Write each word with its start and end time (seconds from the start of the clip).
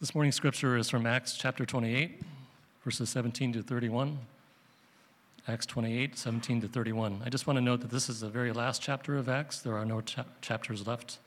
This 0.00 0.14
morning's 0.14 0.34
scripture 0.34 0.78
is 0.78 0.88
from 0.88 1.04
Acts 1.04 1.36
chapter 1.36 1.66
28, 1.66 2.22
verses 2.82 3.10
17 3.10 3.52
to 3.52 3.62
31. 3.62 4.18
Acts 5.46 5.66
28, 5.66 6.16
17 6.16 6.62
to 6.62 6.68
31. 6.68 7.20
I 7.22 7.28
just 7.28 7.46
want 7.46 7.58
to 7.58 7.60
note 7.60 7.82
that 7.82 7.90
this 7.90 8.08
is 8.08 8.20
the 8.20 8.30
very 8.30 8.50
last 8.50 8.80
chapter 8.80 9.18
of 9.18 9.28
Acts. 9.28 9.60
There 9.60 9.76
are 9.76 9.84
no 9.84 10.00
cha- 10.00 10.24
chapters 10.40 10.86
left. 10.86 11.18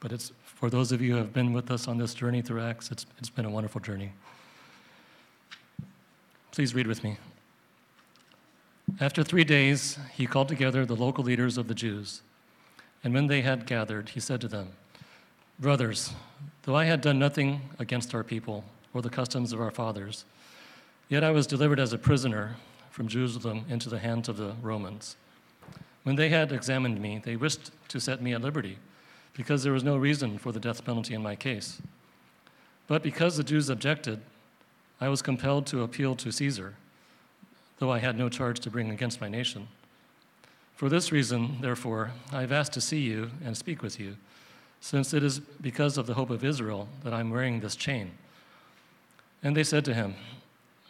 But 0.00 0.12
it's 0.12 0.30
for 0.44 0.68
those 0.68 0.92
of 0.92 1.00
you 1.00 1.12
who 1.12 1.16
have 1.16 1.32
been 1.32 1.54
with 1.54 1.70
us 1.70 1.88
on 1.88 1.96
this 1.96 2.12
journey 2.12 2.42
through 2.42 2.60
Acts, 2.60 2.90
it's, 2.90 3.06
it's 3.16 3.30
been 3.30 3.46
a 3.46 3.50
wonderful 3.50 3.80
journey. 3.80 4.12
Please 6.52 6.74
read 6.74 6.86
with 6.86 7.02
me. 7.02 7.16
After 9.00 9.24
three 9.24 9.44
days, 9.44 9.98
he 10.12 10.26
called 10.26 10.48
together 10.48 10.84
the 10.84 10.96
local 10.96 11.24
leaders 11.24 11.56
of 11.56 11.66
the 11.66 11.74
Jews. 11.74 12.20
And 13.02 13.14
when 13.14 13.28
they 13.28 13.40
had 13.40 13.64
gathered, 13.64 14.10
he 14.10 14.20
said 14.20 14.42
to 14.42 14.48
them, 14.48 14.72
Brothers, 15.58 16.12
though 16.66 16.76
I 16.76 16.84
had 16.84 17.00
done 17.00 17.18
nothing 17.18 17.62
against 17.78 18.14
our 18.14 18.24
people 18.24 18.64
or 18.92 19.00
the 19.00 19.08
customs 19.08 19.52
of 19.52 19.60
our 19.60 19.70
fathers, 19.70 20.24
yet 21.08 21.24
I 21.24 21.30
was 21.30 21.46
delivered 21.46 21.80
as 21.80 21.92
a 21.92 21.98
prisoner 21.98 22.56
from 22.90 23.08
Jerusalem 23.08 23.64
into 23.68 23.88
the 23.88 24.00
hands 24.00 24.28
of 24.28 24.36
the 24.36 24.54
Romans. 24.60 25.16
When 26.02 26.16
they 26.16 26.28
had 26.28 26.52
examined 26.52 27.00
me, 27.00 27.22
they 27.24 27.36
wished 27.36 27.70
to 27.88 28.00
set 28.00 28.20
me 28.20 28.34
at 28.34 28.42
liberty, 28.42 28.78
because 29.32 29.62
there 29.62 29.72
was 29.72 29.84
no 29.84 29.96
reason 29.96 30.38
for 30.38 30.50
the 30.50 30.60
death 30.60 30.84
penalty 30.84 31.14
in 31.14 31.22
my 31.22 31.36
case. 31.36 31.80
But 32.88 33.02
because 33.02 33.36
the 33.36 33.44
Jews 33.44 33.68
objected, 33.68 34.20
I 35.00 35.08
was 35.08 35.22
compelled 35.22 35.66
to 35.68 35.82
appeal 35.82 36.16
to 36.16 36.32
Caesar, 36.32 36.74
though 37.78 37.92
I 37.92 37.98
had 37.98 38.18
no 38.18 38.28
charge 38.28 38.58
to 38.60 38.70
bring 38.70 38.90
against 38.90 39.20
my 39.20 39.28
nation. 39.28 39.68
For 40.74 40.88
this 40.88 41.12
reason, 41.12 41.58
therefore, 41.60 42.10
I 42.32 42.40
have 42.40 42.52
asked 42.52 42.72
to 42.72 42.80
see 42.80 43.00
you 43.00 43.30
and 43.44 43.56
speak 43.56 43.82
with 43.82 44.00
you, 44.00 44.16
since 44.80 45.12
it 45.14 45.22
is 45.22 45.38
because 45.38 45.98
of 45.98 46.06
the 46.06 46.14
hope 46.14 46.30
of 46.30 46.44
Israel 46.44 46.88
that 47.02 47.12
I'm 47.12 47.30
wearing 47.30 47.60
this 47.60 47.76
chain. 47.76 48.12
And 49.42 49.56
they 49.56 49.64
said 49.64 49.84
to 49.86 49.94
him, 49.94 50.14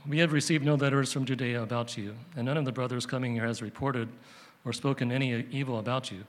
We 0.07 0.19
have 0.19 0.33
received 0.33 0.65
no 0.65 0.75
letters 0.75 1.13
from 1.13 1.25
Judea 1.25 1.63
about 1.63 1.97
you, 1.97 2.15
and 2.37 2.47
none 2.47 2.57
of 2.57 2.65
the 2.65 2.73
brothers 2.73 3.07
coming 3.07 3.35
here 3.35 3.47
has 3.47 3.63
reported 3.63 4.09
or 4.65 4.73
spoken 4.73 5.13
any 5.13 5.45
evil 5.51 5.79
about 5.79 6.11
you. 6.11 6.25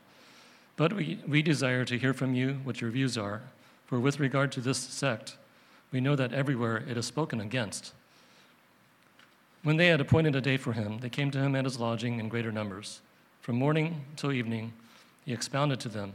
But 0.76 0.94
we, 0.94 1.20
we 1.28 1.42
desire 1.42 1.84
to 1.86 1.98
hear 1.98 2.14
from 2.14 2.36
you 2.36 2.60
what 2.64 2.82
your 2.82 2.92
views 2.92 3.18
are, 3.18 3.42
for 3.86 4.00
with 4.00 4.20
regard 4.20 4.52
to 4.54 4.62
this 4.62 4.78
sect, 4.78 5.38
we 5.92 6.02
know 6.02 6.16
that 6.16 6.34
everywhere 6.34 6.84
it 6.88 6.98
is 6.98 7.06
spoken 7.06 7.40
against. 7.40 7.94
When 9.64 9.78
they 9.78 9.88
had 9.88 10.02
appointed 10.02 10.36
a 10.36 10.42
day 10.42 10.58
for 10.58 10.74
him, 10.74 11.00
they 11.00 11.10
came 11.10 11.32
to 11.32 11.40
him 11.40 11.56
at 11.56 11.66
his 11.66 11.80
lodging 11.80 12.20
in 12.20 12.30
greater 12.30 12.52
numbers. 12.52 13.02
From 13.42 13.56
morning 13.56 14.06
till 14.16 14.32
evening, 14.32 14.74
he 15.26 15.34
expounded 15.34 15.80
to 15.82 15.90
them, 15.90 16.14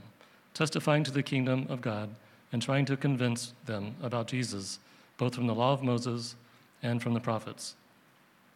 testifying 0.54 1.04
to 1.04 1.10
the 1.10 1.22
kingdom 1.22 1.66
of 1.68 1.80
God 1.80 2.10
and 2.52 2.60
trying 2.60 2.84
to 2.86 2.96
convince 2.96 3.54
them 3.66 3.94
about 4.02 4.26
Jesus, 4.26 4.78
both 5.16 5.34
from 5.34 5.46
the 5.46 5.54
law 5.54 5.72
of 5.72 5.82
Moses 5.82 6.34
and 6.82 7.02
from 7.02 7.14
the 7.14 7.20
prophets. 7.20 7.74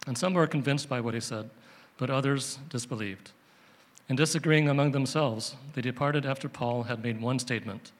And 0.07 0.17
some 0.17 0.35
were 0.35 0.47
convinced 0.47 0.89
by 0.89 1.01
what 1.01 1.15
he 1.15 1.21
said, 1.21 1.51
but 1.99 2.11
others 2.11 2.59
disbelieved. 2.69 3.33
And 4.09 4.17
disagreeing 4.17 4.69
among 4.69 4.93
themselves, 4.93 5.57
they 5.75 5.81
departed 5.81 6.27
after 6.27 6.49
Paul 6.49 6.85
had 6.85 7.03
made 7.03 7.21
one 7.21 7.39
statement. 7.39 7.91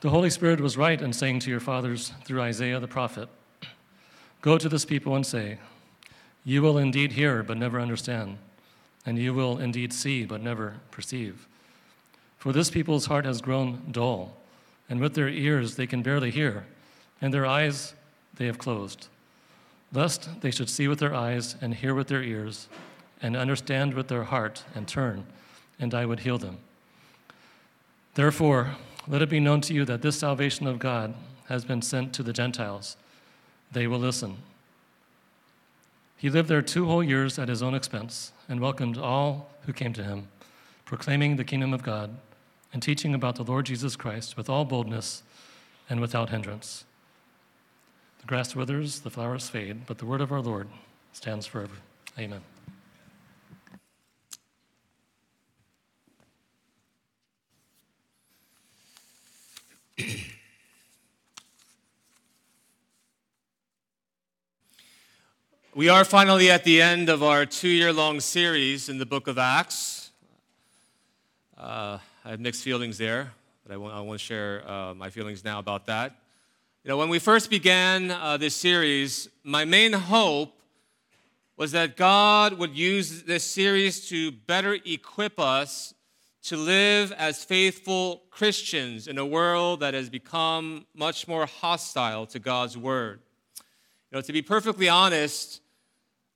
The 0.00 0.10
Holy 0.10 0.30
Spirit 0.30 0.60
was 0.60 0.76
right 0.76 1.00
in 1.00 1.12
saying 1.12 1.40
to 1.40 1.50
your 1.50 1.60
fathers 1.60 2.12
through 2.24 2.42
Isaiah 2.42 2.80
the 2.80 2.88
prophet, 2.88 3.28
Go 4.40 4.58
to 4.58 4.68
this 4.68 4.84
people 4.84 5.14
and 5.14 5.26
say, 5.26 5.58
You 6.44 6.62
will 6.62 6.78
indeed 6.78 7.12
hear, 7.12 7.42
but 7.42 7.56
never 7.56 7.80
understand 7.80 8.38
and 9.08 9.18
you 9.18 9.32
will 9.32 9.56
indeed 9.56 9.90
see, 9.90 10.26
but 10.26 10.42
never 10.42 10.74
perceive. 10.90 11.47
For 12.38 12.52
this 12.52 12.70
people's 12.70 13.06
heart 13.06 13.24
has 13.24 13.40
grown 13.40 13.82
dull, 13.90 14.36
and 14.88 15.00
with 15.00 15.14
their 15.14 15.28
ears 15.28 15.74
they 15.74 15.86
can 15.86 16.02
barely 16.02 16.30
hear, 16.30 16.66
and 17.20 17.34
their 17.34 17.46
eyes 17.46 17.94
they 18.36 18.46
have 18.46 18.58
closed, 18.58 19.08
lest 19.92 20.40
they 20.40 20.52
should 20.52 20.70
see 20.70 20.86
with 20.86 21.00
their 21.00 21.14
eyes 21.14 21.56
and 21.60 21.74
hear 21.74 21.94
with 21.94 22.06
their 22.06 22.22
ears, 22.22 22.68
and 23.20 23.36
understand 23.36 23.94
with 23.94 24.06
their 24.06 24.24
heart 24.24 24.62
and 24.74 24.86
turn, 24.86 25.26
and 25.80 25.92
I 25.92 26.06
would 26.06 26.20
heal 26.20 26.38
them. 26.38 26.58
Therefore, 28.14 28.76
let 29.08 29.22
it 29.22 29.28
be 29.28 29.40
known 29.40 29.60
to 29.62 29.74
you 29.74 29.84
that 29.86 30.02
this 30.02 30.18
salvation 30.18 30.68
of 30.68 30.78
God 30.78 31.14
has 31.48 31.64
been 31.64 31.82
sent 31.82 32.12
to 32.12 32.22
the 32.22 32.32
Gentiles. 32.32 32.96
They 33.72 33.88
will 33.88 33.98
listen. 33.98 34.36
He 36.16 36.30
lived 36.30 36.48
there 36.48 36.62
two 36.62 36.86
whole 36.86 37.02
years 37.02 37.38
at 37.38 37.48
his 37.48 37.62
own 37.62 37.74
expense 37.74 38.32
and 38.48 38.60
welcomed 38.60 38.98
all 38.98 39.50
who 39.66 39.72
came 39.72 39.92
to 39.94 40.04
him, 40.04 40.28
proclaiming 40.84 41.36
the 41.36 41.44
kingdom 41.44 41.74
of 41.74 41.82
God 41.82 42.16
and 42.72 42.82
teaching 42.82 43.14
about 43.14 43.36
the 43.36 43.44
Lord 43.44 43.66
Jesus 43.66 43.96
Christ 43.96 44.36
with 44.36 44.48
all 44.48 44.64
boldness 44.64 45.22
and 45.88 46.00
without 46.00 46.30
hindrance. 46.30 46.84
The 48.20 48.26
grass 48.26 48.54
withers, 48.54 49.00
the 49.00 49.10
flowers 49.10 49.48
fade, 49.48 49.86
but 49.86 49.98
the 49.98 50.06
word 50.06 50.20
of 50.20 50.32
our 50.32 50.40
Lord 50.40 50.68
stands 51.12 51.46
forever. 51.46 51.74
Amen. 52.18 52.42
We 65.74 65.88
are 65.88 66.04
finally 66.04 66.50
at 66.50 66.64
the 66.64 66.82
end 66.82 67.08
of 67.08 67.22
our 67.22 67.46
two 67.46 67.68
year 67.68 67.92
long 67.92 68.18
series 68.18 68.88
in 68.88 68.98
the 68.98 69.06
book 69.06 69.28
of 69.28 69.38
Acts. 69.38 70.10
Uh, 71.56 71.98
I 72.24 72.30
have 72.30 72.40
mixed 72.40 72.64
feelings 72.64 72.98
there, 72.98 73.32
but 73.64 73.72
I 73.72 73.76
want, 73.76 73.94
I 73.94 74.00
want 74.00 74.18
to 74.18 74.24
share 74.24 74.68
uh, 74.68 74.92
my 74.92 75.08
feelings 75.08 75.44
now 75.44 75.60
about 75.60 75.86
that. 75.86 76.16
You 76.82 76.88
know, 76.88 76.96
when 76.96 77.08
we 77.08 77.20
first 77.20 77.48
began 77.48 78.10
uh, 78.10 78.36
this 78.36 78.56
series, 78.56 79.28
my 79.44 79.64
main 79.64 79.92
hope 79.92 80.52
was 81.56 81.72
that 81.72 81.96
God 81.96 82.54
would 82.54 82.76
use 82.76 83.22
this 83.22 83.44
series 83.44 84.08
to 84.08 84.32
better 84.32 84.76
equip 84.84 85.38
us 85.38 85.94
to 86.42 86.56
live 86.56 87.12
as 87.12 87.44
faithful 87.44 88.22
Christians 88.30 89.06
in 89.06 89.16
a 89.18 89.26
world 89.26 89.80
that 89.80 89.94
has 89.94 90.10
become 90.10 90.86
much 90.94 91.28
more 91.28 91.46
hostile 91.46 92.26
to 92.26 92.38
God's 92.38 92.76
word. 92.76 93.20
You 94.10 94.16
know, 94.16 94.22
to 94.22 94.32
be 94.32 94.42
perfectly 94.42 94.88
honest, 94.88 95.60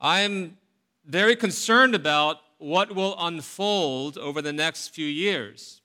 I'm 0.01 0.57
very 1.05 1.35
concerned 1.35 1.95
about 1.95 2.39
what 2.63 2.95
will 2.95 3.17
unfold 3.19 4.17
over 4.17 4.41
the 4.41 4.53
next 4.53 4.89
few 4.89 5.07
years 5.07 5.81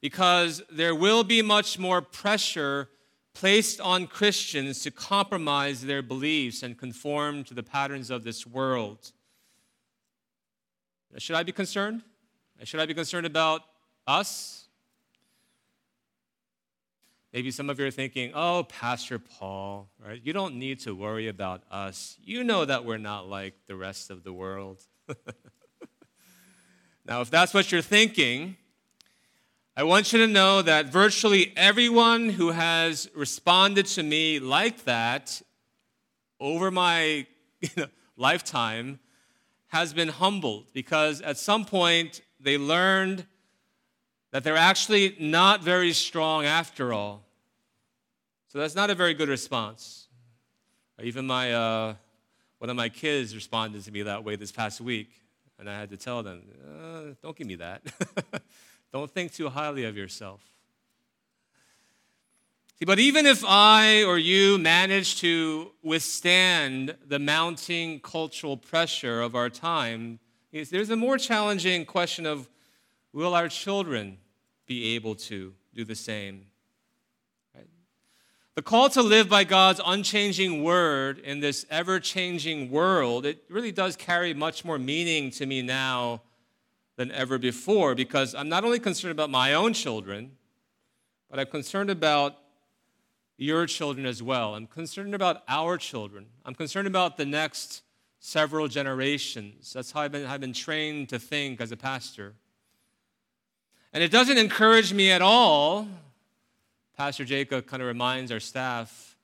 because 0.00 0.62
there 0.70 0.94
will 0.94 1.24
be 1.24 1.42
much 1.42 1.78
more 1.78 2.00
pressure 2.00 2.88
placed 3.34 3.80
on 3.80 4.06
Christians 4.06 4.82
to 4.82 4.90
compromise 4.90 5.82
their 5.82 6.02
beliefs 6.02 6.62
and 6.62 6.76
conform 6.76 7.44
to 7.44 7.54
the 7.54 7.62
patterns 7.62 8.10
of 8.10 8.24
this 8.24 8.46
world. 8.46 9.12
Should 11.18 11.36
I 11.36 11.42
be 11.42 11.52
concerned? 11.52 12.02
Should 12.64 12.80
I 12.80 12.86
be 12.86 12.94
concerned 12.94 13.26
about 13.26 13.62
us? 14.06 14.68
Maybe 17.32 17.50
some 17.50 17.70
of 17.70 17.80
you 17.80 17.86
are 17.86 17.90
thinking, 17.90 18.32
oh, 18.34 18.64
Pastor 18.64 19.18
Paul, 19.18 19.88
right? 20.04 20.20
You 20.22 20.32
don't 20.32 20.56
need 20.56 20.80
to 20.80 20.94
worry 20.94 21.28
about 21.28 21.62
us. 21.70 22.18
You 22.22 22.44
know 22.44 22.64
that 22.64 22.84
we're 22.84 22.98
not 22.98 23.26
like 23.26 23.54
the 23.66 23.74
rest 23.74 24.10
of 24.10 24.22
the 24.22 24.32
world. 24.32 24.82
now, 27.04 27.20
if 27.20 27.30
that's 27.30 27.52
what 27.52 27.72
you're 27.72 27.82
thinking, 27.82 28.56
I 29.76 29.82
want 29.82 30.12
you 30.12 30.20
to 30.20 30.26
know 30.26 30.62
that 30.62 30.86
virtually 30.86 31.52
everyone 31.56 32.28
who 32.28 32.50
has 32.50 33.10
responded 33.14 33.86
to 33.86 34.02
me 34.04 34.38
like 34.38 34.84
that 34.84 35.42
over 36.38 36.70
my 36.70 37.26
lifetime 38.16 39.00
has 39.68 39.92
been 39.92 40.08
humbled 40.08 40.66
because 40.72 41.20
at 41.22 41.38
some 41.38 41.64
point 41.64 42.20
they 42.38 42.56
learned 42.56 43.26
that 44.30 44.44
they're 44.44 44.56
actually 44.56 45.16
not 45.18 45.62
very 45.62 45.92
strong 45.92 46.44
after 46.44 46.92
all. 46.92 47.24
So 48.48 48.58
that's 48.58 48.76
not 48.76 48.90
a 48.90 48.94
very 48.94 49.14
good 49.14 49.28
response. 49.28 50.06
Even 51.02 51.26
my, 51.26 51.52
uh, 51.52 51.94
one 52.58 52.70
of 52.70 52.76
my 52.76 52.88
kids 52.88 53.34
responded 53.34 53.82
to 53.82 53.90
me 53.90 54.02
that 54.02 54.22
way 54.22 54.36
this 54.36 54.52
past 54.52 54.80
week, 54.80 55.10
and 55.62 55.70
I 55.70 55.78
had 55.78 55.90
to 55.90 55.96
tell 55.96 56.24
them, 56.24 56.42
uh, 56.66 57.14
don't 57.22 57.36
give 57.36 57.46
me 57.46 57.54
that. 57.54 57.82
don't 58.92 59.08
think 59.08 59.32
too 59.32 59.48
highly 59.48 59.84
of 59.84 59.96
yourself. 59.96 60.42
See, 62.80 62.84
but 62.84 62.98
even 62.98 63.26
if 63.26 63.44
I 63.46 64.02
or 64.02 64.18
you 64.18 64.58
manage 64.58 65.20
to 65.20 65.70
withstand 65.80 66.96
the 67.06 67.20
mounting 67.20 68.00
cultural 68.00 68.56
pressure 68.56 69.20
of 69.20 69.36
our 69.36 69.48
time, 69.48 70.18
there's 70.50 70.90
a 70.90 70.96
more 70.96 71.16
challenging 71.16 71.84
question 71.84 72.26
of 72.26 72.48
will 73.12 73.32
our 73.32 73.48
children 73.48 74.18
be 74.66 74.96
able 74.96 75.14
to 75.14 75.54
do 75.72 75.84
the 75.84 75.94
same? 75.94 76.46
The 78.54 78.60
call 78.62 78.90
to 78.90 79.02
live 79.02 79.30
by 79.30 79.44
God's 79.44 79.80
unchanging 79.82 80.62
word 80.62 81.18
in 81.20 81.40
this 81.40 81.64
ever 81.70 81.98
changing 81.98 82.70
world, 82.70 83.24
it 83.24 83.42
really 83.48 83.72
does 83.72 83.96
carry 83.96 84.34
much 84.34 84.62
more 84.62 84.78
meaning 84.78 85.30
to 85.32 85.46
me 85.46 85.62
now 85.62 86.20
than 86.96 87.10
ever 87.12 87.38
before 87.38 87.94
because 87.94 88.34
I'm 88.34 88.50
not 88.50 88.62
only 88.62 88.78
concerned 88.78 89.12
about 89.12 89.30
my 89.30 89.54
own 89.54 89.72
children, 89.72 90.32
but 91.30 91.40
I'm 91.40 91.46
concerned 91.46 91.88
about 91.88 92.36
your 93.38 93.64
children 93.64 94.04
as 94.04 94.22
well. 94.22 94.54
I'm 94.54 94.66
concerned 94.66 95.14
about 95.14 95.44
our 95.48 95.78
children. 95.78 96.26
I'm 96.44 96.54
concerned 96.54 96.86
about 96.86 97.16
the 97.16 97.24
next 97.24 97.82
several 98.20 98.68
generations. 98.68 99.72
That's 99.72 99.92
how 99.92 100.02
I've 100.02 100.12
been, 100.12 100.26
I've 100.26 100.42
been 100.42 100.52
trained 100.52 101.08
to 101.08 101.18
think 101.18 101.62
as 101.62 101.72
a 101.72 101.76
pastor. 101.76 102.34
And 103.94 104.04
it 104.04 104.10
doesn't 104.10 104.36
encourage 104.36 104.92
me 104.92 105.10
at 105.10 105.22
all. 105.22 105.88
Pastor 107.04 107.24
Jacob 107.24 107.66
kind 107.66 107.82
of 107.82 107.88
reminds 107.88 108.30
our 108.30 108.38
staff, 108.38 109.16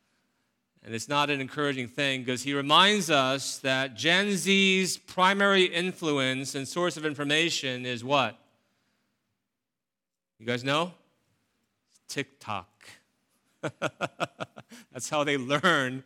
and 0.85 0.93
it's 0.93 1.09
not 1.09 1.31
an 1.31 1.41
encouraging 1.41 1.87
thing 1.87 2.25
because 2.25 2.43
he 2.43 2.53
reminds 2.53 3.09
us 3.09 3.59
that 3.59 3.95
Gen 3.95 4.33
Z's 4.33 4.97
primary 4.97 5.63
influence 5.63 6.57
and 6.57 6.67
source 6.67 6.97
of 6.97 7.07
information 7.07 7.87
is 7.87 8.03
what? 8.03 8.37
You 10.41 10.47
guys 10.47 10.65
know? 10.65 10.91
TikTok. 12.09 12.69
That's 14.93 15.09
how 15.09 15.23
they 15.23 15.37
learn 15.37 16.03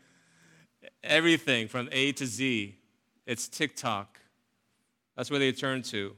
everything 1.03 1.69
from 1.69 1.89
A 1.91 2.13
to 2.13 2.27
Z. 2.27 2.77
It's 3.25 3.49
TikTok. 3.49 4.19
That's 5.17 5.31
where 5.31 5.41
they 5.41 5.53
turn 5.53 5.81
to. 5.85 6.17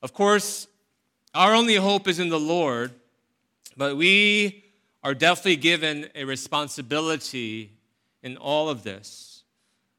Of 0.00 0.14
course, 0.14 0.68
our 1.34 1.54
only 1.54 1.74
hope 1.74 2.08
is 2.08 2.18
in 2.18 2.30
the 2.30 2.40
Lord, 2.40 2.94
but 3.78 3.96
we 3.96 4.64
are 5.04 5.14
definitely 5.14 5.56
given 5.56 6.08
a 6.16 6.24
responsibility 6.24 7.70
in 8.24 8.36
all 8.36 8.68
of 8.68 8.82
this, 8.82 9.44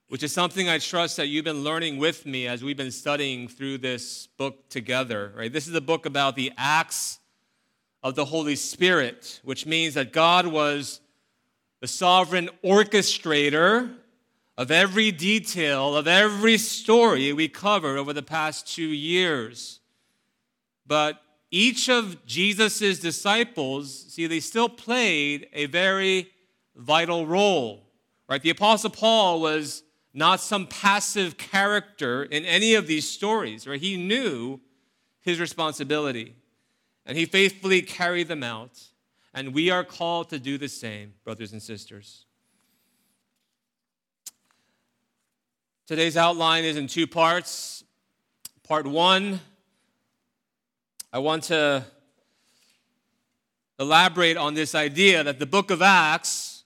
which 0.10 0.22
is 0.22 0.34
something 0.34 0.68
I 0.68 0.80
trust 0.80 1.16
that 1.16 1.28
you've 1.28 1.46
been 1.46 1.64
learning 1.64 1.98
with 1.98 2.26
me 2.26 2.46
as 2.46 2.62
we've 2.62 2.76
been 2.76 2.92
studying 2.92 3.48
through 3.48 3.78
this 3.78 4.28
book 4.36 4.68
together, 4.68 5.32
right? 5.34 5.52
This 5.52 5.66
is 5.66 5.74
a 5.74 5.82
book 5.82 6.06
about 6.06 6.36
the 6.36 6.52
acts 6.58 7.20
of 8.04 8.16
the 8.16 8.26
Holy 8.26 8.58
Spirit, 8.58 9.40
which 9.46 9.66
means 9.66 9.94
that 9.94 10.12
God 10.12 10.46
was 10.46 11.00
the 11.80 11.88
sovereign 11.88 12.50
orchestrator 12.62 13.96
of 14.58 14.72
every 14.72 15.10
detail 15.10 15.96
of 15.96 16.06
every 16.06 16.58
story 16.58 17.32
we 17.32 17.48
covered 17.48 17.98
over 17.98 18.12
the 18.12 18.22
past 18.22 18.68
two 18.68 18.90
years. 18.90 19.80
But 20.86 21.22
each 21.52 21.90
of 21.90 22.26
Jesus' 22.26 23.00
disciples, 23.00 24.06
see, 24.10 24.28
they 24.28 24.40
still 24.40 24.70
played 24.70 25.48
a 25.54 25.66
very 25.66 26.30
vital 26.76 27.26
role, 27.26 27.88
right? 28.28 28.42
The 28.42 28.52
Apostle 28.52 28.92
Paul 28.92 29.42
was 29.42 29.84
not 30.14 30.40
some 30.40 30.68
passive 30.68 31.38
character 31.38 32.24
in 32.24 32.46
any 32.46 32.76
of 32.76 32.88
these 32.88 33.10
stories, 33.10 33.68
right? 33.68 33.80
He 33.80 33.98
knew 33.98 34.60
his 35.22 35.40
responsibility 35.40 36.36
and 37.06 37.18
he 37.18 37.26
faithfully 37.26 37.82
carried 37.82 38.28
them 38.28 38.44
out. 38.44 38.80
And 39.34 39.54
we 39.54 39.70
are 39.70 39.84
called 39.84 40.30
to 40.30 40.40
do 40.40 40.58
the 40.58 40.68
same, 40.68 41.14
brothers 41.24 41.54
and 41.54 41.62
sisters. 41.62 42.26
Today's 45.86 46.18
outline 46.18 46.66
is 46.66 46.78
in 46.78 46.88
two 46.88 47.08
parts. 47.08 47.84
Part 48.64 48.86
one, 48.86 49.40
I 51.12 51.18
want 51.18 51.46
to 51.46 51.84
elaborate 53.80 54.38
on 54.38 54.54
this 54.54 54.76
idea 54.76 55.24
that 55.24 55.40
the 55.40 55.48
book 55.48 55.72
of 55.72 55.82
Acts 55.82 56.66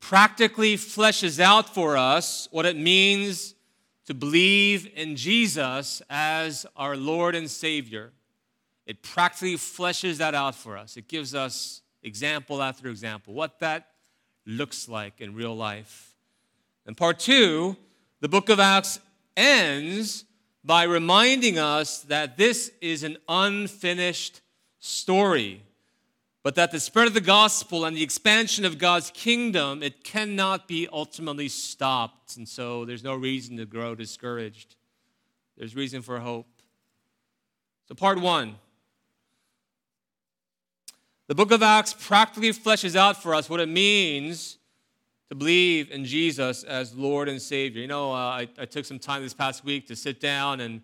practically 0.00 0.76
fleshes 0.76 1.38
out 1.38 1.74
for 1.74 1.94
us 1.94 2.48
what 2.52 2.64
it 2.64 2.78
means 2.78 3.54
to 4.06 4.14
believe 4.14 4.90
in 4.96 5.14
Jesus 5.14 6.00
as 6.08 6.64
our 6.74 6.96
Lord 6.96 7.34
and 7.34 7.50
Savior. 7.50 8.12
It 8.86 9.02
practically 9.02 9.56
fleshes 9.56 10.16
that 10.16 10.34
out 10.34 10.54
for 10.54 10.78
us. 10.78 10.96
It 10.96 11.06
gives 11.06 11.34
us 11.34 11.82
example 12.02 12.62
after 12.62 12.88
example, 12.88 13.34
what 13.34 13.60
that 13.60 13.88
looks 14.46 14.88
like 14.88 15.20
in 15.20 15.34
real 15.34 15.54
life. 15.54 16.14
And 16.86 16.96
part 16.96 17.18
two, 17.18 17.76
the 18.20 18.28
book 18.28 18.48
of 18.48 18.58
Acts 18.58 19.00
ends 19.36 20.24
by 20.64 20.84
reminding 20.84 21.58
us 21.58 22.02
that 22.02 22.36
this 22.36 22.70
is 22.80 23.02
an 23.02 23.16
unfinished 23.28 24.40
story, 24.78 25.62
but 26.42 26.54
that 26.54 26.72
the 26.72 26.80
spread 26.80 27.06
of 27.06 27.14
the 27.14 27.20
gospel 27.20 27.84
and 27.84 27.96
the 27.96 28.02
expansion 28.02 28.64
of 28.64 28.78
God's 28.78 29.10
kingdom, 29.10 29.82
it 29.82 30.04
cannot 30.04 30.68
be 30.68 30.88
ultimately 30.92 31.48
stopped. 31.48 32.36
And 32.36 32.48
so 32.48 32.84
there's 32.84 33.04
no 33.04 33.14
reason 33.14 33.56
to 33.56 33.66
grow 33.66 33.94
discouraged. 33.94 34.76
There's 35.56 35.74
reason 35.74 36.02
for 36.02 36.20
hope. 36.20 36.46
So, 37.88 37.94
part 37.94 38.20
one 38.20 38.56
the 41.26 41.34
book 41.34 41.52
of 41.52 41.62
Acts 41.62 41.94
practically 41.94 42.50
fleshes 42.50 42.96
out 42.96 43.22
for 43.22 43.34
us 43.34 43.48
what 43.48 43.60
it 43.60 43.68
means 43.68 44.58
to 45.30 45.36
believe 45.36 45.92
in 45.92 46.04
Jesus 46.04 46.64
as 46.64 46.92
Lord 46.92 47.28
and 47.28 47.40
Savior. 47.40 47.80
You 47.80 47.86
know, 47.86 48.12
uh, 48.12 48.16
I, 48.16 48.48
I 48.58 48.64
took 48.64 48.84
some 48.84 48.98
time 48.98 49.22
this 49.22 49.32
past 49.32 49.64
week 49.64 49.86
to 49.86 49.94
sit 49.94 50.18
down 50.18 50.58
and 50.58 50.82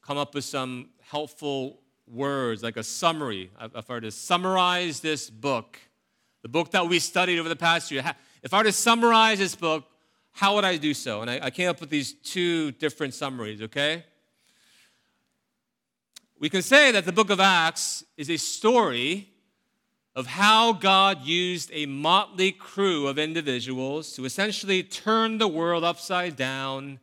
come 0.00 0.16
up 0.16 0.34
with 0.34 0.44
some 0.44 0.88
helpful 1.02 1.82
words, 2.06 2.62
like 2.62 2.78
a 2.78 2.82
summary. 2.82 3.50
If 3.60 3.90
I 3.90 3.94
were 3.94 4.00
to 4.00 4.10
summarize 4.10 5.00
this 5.00 5.28
book, 5.28 5.78
the 6.40 6.48
book 6.48 6.70
that 6.70 6.88
we 6.88 6.98
studied 6.98 7.38
over 7.38 7.50
the 7.50 7.56
past 7.56 7.90
year, 7.90 8.02
if 8.42 8.54
I 8.54 8.58
were 8.58 8.64
to 8.64 8.72
summarize 8.72 9.38
this 9.38 9.54
book, 9.54 9.84
how 10.32 10.54
would 10.54 10.64
I 10.64 10.78
do 10.78 10.94
so? 10.94 11.20
And 11.20 11.30
I, 11.30 11.40
I 11.42 11.50
came 11.50 11.68
up 11.68 11.78
with 11.78 11.90
these 11.90 12.14
two 12.14 12.72
different 12.72 13.12
summaries, 13.12 13.60
okay? 13.60 14.02
We 16.40 16.48
can 16.48 16.62
say 16.62 16.90
that 16.90 17.04
the 17.04 17.12
book 17.12 17.28
of 17.28 17.38
Acts 17.38 18.02
is 18.16 18.30
a 18.30 18.38
story 18.38 19.28
of 20.16 20.26
how 20.26 20.72
God 20.72 21.24
used 21.24 21.70
a 21.72 21.86
motley 21.86 22.52
crew 22.52 23.08
of 23.08 23.18
individuals 23.18 24.12
to 24.14 24.24
essentially 24.24 24.82
turn 24.82 25.38
the 25.38 25.48
world 25.48 25.82
upside 25.82 26.36
down 26.36 27.00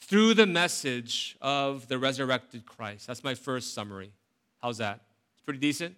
through 0.00 0.34
the 0.34 0.46
message 0.46 1.36
of 1.40 1.88
the 1.88 1.98
resurrected 1.98 2.64
Christ. 2.64 3.08
That's 3.08 3.24
my 3.24 3.34
first 3.34 3.74
summary. 3.74 4.12
How's 4.62 4.78
that? 4.78 5.00
It's 5.34 5.42
pretty 5.42 5.58
decent. 5.58 5.96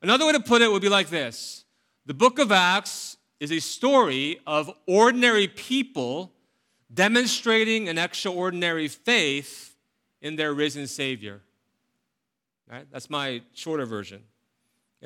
Another 0.00 0.26
way 0.26 0.32
to 0.32 0.40
put 0.40 0.62
it 0.62 0.70
would 0.70 0.82
be 0.82 0.88
like 0.88 1.08
this 1.08 1.64
The 2.06 2.14
book 2.14 2.38
of 2.38 2.50
Acts 2.50 3.18
is 3.40 3.52
a 3.52 3.60
story 3.60 4.40
of 4.46 4.70
ordinary 4.86 5.48
people 5.48 6.32
demonstrating 6.92 7.88
an 7.88 7.98
extraordinary 7.98 8.88
faith 8.88 9.76
in 10.22 10.36
their 10.36 10.54
risen 10.54 10.86
Savior. 10.86 11.42
Right? 12.70 12.86
That's 12.90 13.10
my 13.10 13.42
shorter 13.52 13.84
version. 13.84 14.22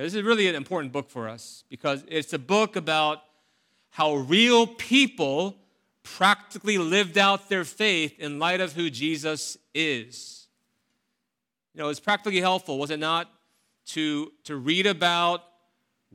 This 0.05 0.15
is 0.15 0.23
really 0.23 0.47
an 0.47 0.55
important 0.55 0.93
book 0.93 1.11
for 1.11 1.29
us 1.29 1.65
because 1.69 2.05
it's 2.07 2.33
a 2.33 2.39
book 2.39 2.77
about 2.77 3.23
how 3.91 4.15
real 4.15 4.65
people 4.65 5.57
practically 6.05 6.79
lived 6.79 7.19
out 7.19 7.49
their 7.49 7.65
faith 7.65 8.17
in 8.21 8.39
light 8.39 8.61
of 8.61 8.75
who 8.75 8.91
Jesus 8.91 9.59
is. 9.75 10.47
You 11.75 11.83
know, 11.83 11.89
it's 11.89 11.99
practically 11.99 12.41
helpful, 12.41 12.79
was 12.79 12.91
it 12.91 13.01
not, 13.01 13.29
to, 13.87 14.33
to 14.45 14.55
read 14.55 14.87
about 14.87 15.43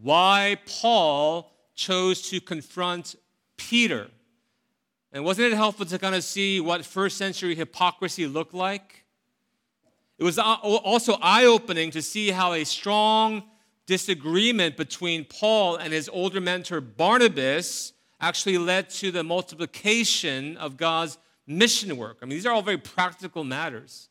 why 0.01 0.59
Paul 0.65 1.51
chose 1.75 2.21
to 2.29 2.39
confront 2.39 3.15
Peter? 3.57 4.07
And 5.11 5.25
wasn't 5.25 5.51
it 5.51 5.55
helpful 5.57 5.85
to 5.87 5.99
kind 5.99 6.15
of 6.15 6.23
see 6.23 6.61
what 6.61 6.85
first 6.85 7.17
century 7.17 7.53
hypocrisy 7.53 8.27
looked 8.27 8.53
like? 8.53 9.03
It 10.17 10.23
was 10.23 10.39
also 10.39 11.17
eye 11.21 11.43
opening 11.43 11.91
to 11.91 12.01
see 12.01 12.31
how 12.31 12.53
a 12.53 12.63
strong 12.63 13.43
disagreement 13.85 14.77
between 14.77 15.25
Paul 15.25 15.75
and 15.75 15.91
his 15.93 16.09
older 16.09 16.39
mentor 16.39 16.81
Barnabas 16.81 17.93
actually 18.21 18.57
led 18.57 18.89
to 18.89 19.11
the 19.11 19.23
multiplication 19.23 20.57
of 20.57 20.77
God's 20.77 21.17
mission 21.45 21.97
work. 21.97 22.19
I 22.21 22.25
mean, 22.25 22.37
these 22.37 22.45
are 22.45 22.53
all 22.53 22.61
very 22.61 22.77
practical 22.77 23.43
matters. 23.43 24.09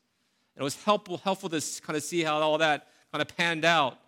And 0.55 0.63
it 0.63 0.65
was 0.65 0.83
helpful, 0.83 1.19
helpful 1.19 1.49
to 1.49 1.63
kind 1.83 1.97
of 1.97 2.03
see 2.03 2.23
how 2.23 2.39
all 2.41 2.59
that 2.59 2.89
kind 3.11 3.23
of 3.23 3.35
panned 3.37 3.65
out. 3.65 3.99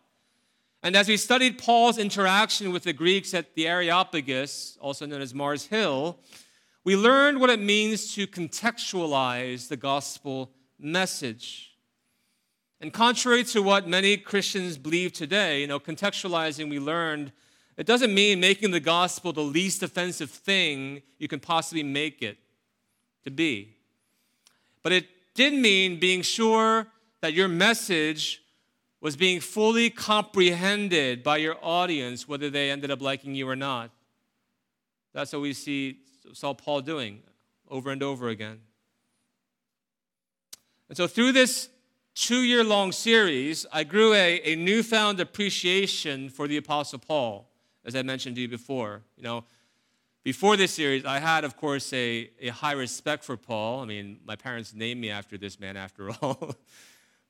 And 0.83 0.95
as 0.97 1.09
we 1.09 1.17
studied 1.17 1.57
Paul's 1.57 1.97
interaction 1.97 2.71
with 2.71 2.83
the 2.83 2.93
Greeks 2.93 3.33
at 3.33 3.55
the 3.55 3.67
Areopagus, 3.67 4.77
also 4.81 5.07
known 5.07 5.23
as 5.23 5.33
Mars 5.33 5.65
Hill, 5.67 6.19
we 6.85 6.97
learned 6.97 7.41
what 7.41 7.49
it 7.49 7.61
means 7.61 8.15
to 8.15 8.27
contextualize 8.27 9.69
the 9.69 9.79
gospel 9.79 10.51
message. 10.79 11.74
And 12.81 12.93
contrary 12.93 13.45
to 13.45 13.63
what 13.63 13.89
many 13.89 14.17
Christians 14.17 14.77
believe 14.77 15.13
today, 15.13 15.61
you 15.61 15.67
know, 15.67 15.81
contextualizing, 15.81 16.69
we 16.69 16.79
learned 16.79 17.33
it 17.77 17.87
doesn't 17.87 18.15
mean 18.15 18.41
making 18.41 18.71
the 18.71 18.81
gospel 18.81 19.33
the 19.33 19.41
least 19.41 19.83
offensive 19.83 20.31
thing 20.31 21.03
you 21.19 21.27
can 21.27 21.41
possibly 21.41 21.83
make 21.83 22.23
it 22.23 22.39
to 23.25 23.31
be. 23.31 23.77
But 24.83 24.93
it 24.93 25.07
did 25.35 25.55
mean 25.55 25.99
being 25.99 26.23
sure 26.23 26.87
that 27.21 27.33
your 27.33 27.49
message 27.49 28.43
was 29.01 29.17
being 29.17 29.41
fully 29.41 29.91
comprehended 29.91 31.23
by 31.23 31.39
your 31.39 31.57
audience, 31.63 32.29
whether 32.29 32.49
they 32.49 32.71
ended 32.71 32.91
up 32.91 33.03
liking 33.03 33.35
you 33.35 33.49
or 33.49 33.57
not. 33.57 33.91
That's 35.13 35.33
what 35.33 35.43
we 35.43 35.53
see 35.53 35.99
saw 36.33 36.55
Paul 36.55 36.81
doing 36.81 37.23
over 37.69 37.91
and 37.91 38.03
over 38.03 38.29
again. 38.29 38.61
And 40.89 40.97
so 40.97 41.07
through 41.07 41.33
this 41.33 41.69
two 42.15 42.43
year 42.43 42.65
long 42.65 42.93
series, 42.93 43.67
I 43.73 43.85
grew 43.85 44.15
a, 44.15 44.41
a 44.45 44.57
newfound 44.57 45.21
appreciation 45.21 46.29
for 46.29 46.49
the 46.49 46.57
Apostle 46.57 47.01
Paul, 47.01 47.51
as 47.85 47.95
I 47.95 48.03
mentioned 48.03 48.37
to 48.37 48.43
you 48.43 48.49
before. 48.49 49.03
You 49.17 49.25
know, 49.25 49.45
before 50.23 50.57
this 50.57 50.73
series, 50.73 51.05
I 51.05 51.19
had, 51.19 51.45
of 51.45 51.57
course, 51.57 51.93
a, 51.93 52.31
a 52.41 52.49
high 52.49 52.73
respect 52.73 53.25
for 53.25 53.37
Paul. 53.37 53.81
I 53.81 53.85
mean, 53.85 54.21
my 54.25 54.37
parents 54.37 54.73
named 54.73 55.01
me 55.01 55.11
after 55.11 55.37
this 55.37 55.61
man, 55.61 55.77
after 55.77 56.11
all. 56.23 56.55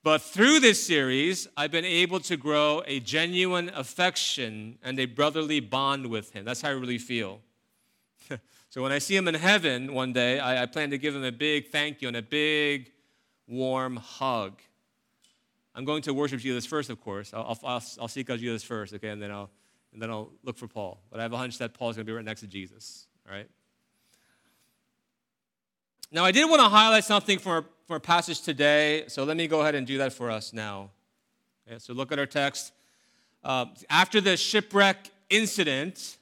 but 0.03 0.23
through 0.23 0.61
this 0.61 0.87
series, 0.87 1.49
I've 1.57 1.73
been 1.73 1.85
able 1.85 2.21
to 2.21 2.37
grow 2.37 2.83
a 2.87 3.01
genuine 3.01 3.71
affection 3.75 4.79
and 4.83 4.99
a 5.01 5.07
brotherly 5.07 5.61
bond 5.61 6.07
with 6.07 6.33
him. 6.33 6.45
That's 6.45 6.61
how 6.61 6.69
I 6.69 6.73
really 6.73 6.99
feel. 6.99 7.41
so 8.69 8.83
when 8.83 8.93
I 8.93 8.99
see 8.99 9.17
him 9.17 9.29
in 9.29 9.35
heaven 9.35 9.95
one 9.95 10.13
day, 10.13 10.39
I, 10.39 10.63
I 10.63 10.67
plan 10.67 10.91
to 10.91 10.99
give 10.99 11.17
him 11.17 11.25
a 11.25 11.33
big 11.33 11.69
thank 11.69 12.03
you 12.03 12.09
and 12.09 12.17
a 12.17 12.23
big, 12.23 12.93
warm 13.49 13.97
hug. 13.97 14.61
I'm 15.75 15.85
going 15.85 16.03
to 16.03 16.15
worship 16.15 16.41
Jesus 16.41 16.67
first, 16.67 16.91
of 16.91 17.01
course. 17.01 17.33
I'll, 17.35 17.59
I'll, 17.65 17.83
I'll 18.01 18.09
seek 18.09 18.31
out 18.31 18.39
Jesus 18.39 18.63
first, 18.63 18.95
okay, 18.95 19.09
and 19.09 19.21
then 19.21 19.31
I'll 19.31 19.51
and 19.95 20.03
then 20.03 20.11
I'll 20.11 20.33
look 20.43 20.59
for 20.59 20.67
Paul. 20.67 21.01
But 21.09 21.21
I 21.21 21.23
have 21.23 21.33
a 21.33 21.37
hunch 21.37 21.57
that 21.59 21.73
Paul's 21.73 21.97
going 21.97 22.05
to 22.05 22.11
be 22.11 22.15
right 22.15 22.25
next 22.25 22.41
to 22.41 22.49
Jesus, 22.49 23.07
all 23.27 23.35
right? 23.35 23.49
Now, 26.11 26.25
I 26.25 26.33
did 26.33 26.51
want 26.51 26.61
to 26.61 26.69
highlight 26.69 27.05
something 27.05 27.39
from 27.39 27.53
our, 27.53 27.65
our 27.91 28.01
passage 28.01 28.43
today, 28.43 29.05
so 29.07 29.25
let 29.25 29.37
me 29.37 29.47
go 29.47 29.61
ahead 29.61 29.77
and 29.77 29.87
do 29.87 29.99
that 29.99 30.13
for 30.13 30.31
us 30.31 30.53
now. 30.53 30.91
Okay, 31.67 31.79
so 31.79 31.93
look 31.93 32.13
at 32.13 32.19
our 32.19 32.27
text. 32.27 32.73
Uh, 33.43 33.67
after 33.89 34.21
the 34.21 34.37
shipwreck 34.37 35.11
incident, 35.31 36.19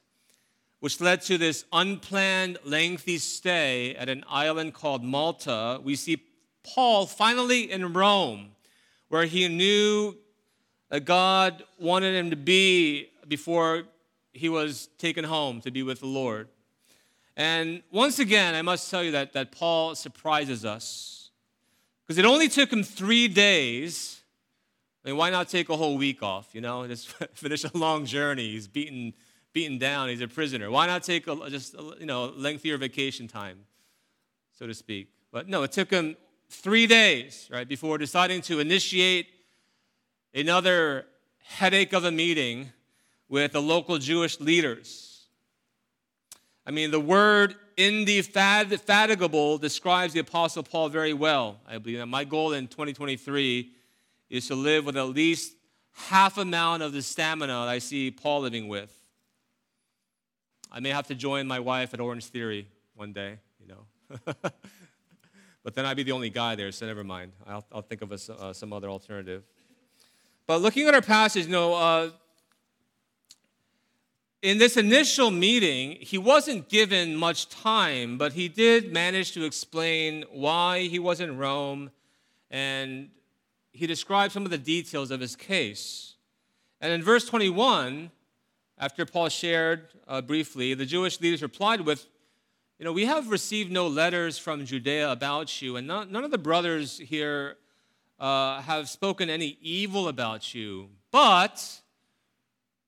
which 0.81 1.01
led 1.01 1.23
to 1.23 1.39
this 1.39 1.65
unplanned, 1.73 2.59
lengthy 2.65 3.17
stay 3.19 3.95
at 3.95 4.09
an 4.09 4.25
island 4.29 4.75
called 4.75 5.03
Malta, 5.03 5.81
we 5.83 5.97
see 5.97 6.23
Paul 6.63 7.07
finally 7.07 7.71
in 7.71 7.93
Rome, 7.93 8.51
where 9.13 9.27
he 9.27 9.47
knew 9.47 10.17
that 10.89 11.05
God 11.05 11.65
wanted 11.79 12.15
him 12.15 12.31
to 12.31 12.37
be 12.37 13.11
before 13.29 13.83
he 14.33 14.49
was 14.49 14.89
taken 14.97 15.23
home 15.23 15.61
to 15.61 15.71
be 15.71 15.83
with 15.83 16.01
the 16.01 16.07
Lord. 16.07 16.49
And 17.37 17.83
once 17.91 18.19
again, 18.19 18.55
I 18.55 18.63
must 18.63 18.91
tell 18.91 19.05
you 19.05 19.11
that, 19.11 19.35
that 19.35 19.53
Paul 19.53 19.95
surprises 19.97 20.65
us. 20.65 21.29
Because 22.03 22.17
it 22.17 22.25
only 22.25 22.49
took 22.49 22.73
him 22.73 22.83
three 22.83 23.29
days. 23.29 24.23
I 25.05 25.11
mean, 25.11 25.19
why 25.19 25.29
not 25.29 25.51
take 25.51 25.69
a 25.69 25.77
whole 25.77 25.99
week 25.99 26.23
off, 26.23 26.49
you 26.55 26.63
know? 26.63 26.87
Just 26.89 27.09
finish 27.35 27.65
a 27.65 27.77
long 27.77 28.07
journey. 28.07 28.53
He's 28.53 28.67
beaten, 28.67 29.13
beaten 29.53 29.77
down. 29.77 30.09
He's 30.09 30.23
a 30.23 30.29
prisoner. 30.29 30.71
Why 30.71 30.87
not 30.87 31.03
take 31.03 31.27
a, 31.29 31.51
just, 31.51 31.75
you 32.01 32.07
know, 32.07 32.33
lengthier 32.35 32.79
vacation 32.79 33.29
time, 33.29 33.59
so 34.59 34.67
to 34.67 34.73
speak? 34.73 35.11
But 35.31 35.51
no, 35.51 35.65
it 35.65 35.73
took 35.73 35.91
him 35.91 36.17
three 36.53 36.87
days, 36.87 37.49
right, 37.51 37.67
before 37.67 37.99
deciding 37.99 38.43
to 38.43 38.61
initiate 38.61 39.27
another 40.35 41.07
headache 41.43 41.93
of 41.93 42.05
a 42.05 42.11
meeting 42.11 42.71
with 43.29 43.53
the 43.53 43.63
local 43.63 43.99
Jewish 43.99 44.39
leaders. 44.41 45.27
I 46.67 46.71
mean, 46.71 46.91
the 46.91 47.01
word 47.01 47.57
indefatigable 47.77 49.59
describes 49.59 50.13
the 50.13 50.21
Apostle 50.21 50.63
Paul 50.63 50.89
very 50.91 51.15
well. 51.15 51.59
I 51.67 51.79
believe 51.79 51.99
that 51.99 52.07
my 52.07 52.25
goal 52.25 52.53
in 52.53 52.69
2023 52.69 53.71
is 54.31 54.47
to 54.49 54.55
live 54.55 54.87
with 54.87 54.97
at 54.97 55.09
least 55.09 55.55
half 55.93 56.39
amount 56.39 56.83
of 56.83 56.93
the 56.93 57.03
stamina 57.03 57.53
that 57.53 57.69
I 57.69 57.79
see 57.79 58.11
Paul 58.11 58.43
living 58.43 58.69
with. 58.69 58.95
I 60.71 60.81
may 60.81 60.91
have 60.91 61.07
to 61.09 61.15
join 61.15 61.47
my 61.47 61.61
wife 61.61 61.93
at 61.93 62.01
Orangetheory 62.01 62.67
one 62.95 63.13
day, 63.13 63.39
you 63.61 63.69
know. 63.69 64.35
but 65.65 65.75
then 65.75 65.87
I'd 65.87 65.97
be 65.97 66.03
the 66.03 66.13
only 66.13 66.31
guy 66.31 66.55
there, 66.55 66.73
so 66.73 66.87
never 66.87 67.05
mind. 67.05 67.33
I'll, 67.47 67.65
I'll 67.73 67.83
think 67.83 68.03
of 68.03 68.13
a, 68.13 68.33
uh, 68.33 68.53
some 68.53 68.73
other 68.73 68.89
alternative. 68.89 69.45
But 70.47 70.61
looking 70.61 70.89
at 70.89 70.95
our 70.95 71.03
passage, 71.03 71.47
you 71.47 71.53
know, 71.53 71.75
uh, 71.75 72.11
in 74.43 74.59
this 74.59 74.77
initial 74.77 75.31
meeting, 75.31 75.99
he 76.01 76.19
wasn't 76.19 76.69
given 76.69 77.15
much 77.15 77.49
time, 77.49 78.19
but 78.19 78.33
he 78.33 78.49
did 78.49 78.93
manage 78.93 79.33
to 79.33 79.45
explain 79.45 80.25
why 80.33 80.81
he 80.81 80.99
was 80.99 81.21
in 81.21 81.39
Rome, 81.39 81.91
and 82.51 83.09
he 83.73 83.87
described 83.87 84.33
some 84.33 84.45
of 84.45 84.51
the 84.51 84.59
details 84.59 85.13
of 85.13 85.21
his 85.21 85.37
case. 85.37 86.15
And 86.81 86.93
in 86.93 87.05
verse 87.05 87.25
21, 87.27 88.11
after 88.79 89.07
Paul 89.07 89.29
shared 89.29 89.87
uh, 90.09 90.21
briefly, 90.21 90.75
the 90.75 90.87
Jewish 90.87 91.21
leaders 91.21 91.41
replied 91.41 91.83
with, 91.83 92.07
You 92.79 92.85
know, 92.85 92.93
we 92.93 93.05
have 93.05 93.31
received 93.31 93.71
no 93.71 93.87
letters 93.87 94.39
from 94.39 94.65
Judea 94.65 95.13
about 95.13 95.63
you, 95.63 95.77
and 95.77 95.87
none, 95.87 96.11
none 96.11 96.25
of 96.25 96.31
the 96.31 96.39
brothers 96.39 96.99
here 96.99 97.57
uh, 98.19 98.61
have 98.63 98.89
spoken 98.89 99.31
any 99.31 99.59
evil 99.61 100.09
about 100.09 100.55
you, 100.55 100.89
but 101.11 101.81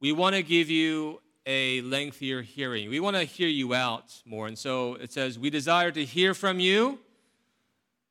we 0.00 0.12
want 0.12 0.34
to 0.34 0.42
give 0.42 0.70
you 0.70 1.20
a 1.46 1.80
lengthier 1.82 2.42
hearing. 2.42 2.88
We 2.88 3.00
want 3.00 3.16
to 3.16 3.24
hear 3.24 3.48
you 3.48 3.74
out 3.74 4.22
more. 4.24 4.46
And 4.46 4.58
so 4.58 4.94
it 4.94 5.12
says, 5.12 5.38
We 5.38 5.50
desire 5.50 5.90
to 5.92 6.04
hear 6.04 6.34
from 6.34 6.60
you. 6.60 6.98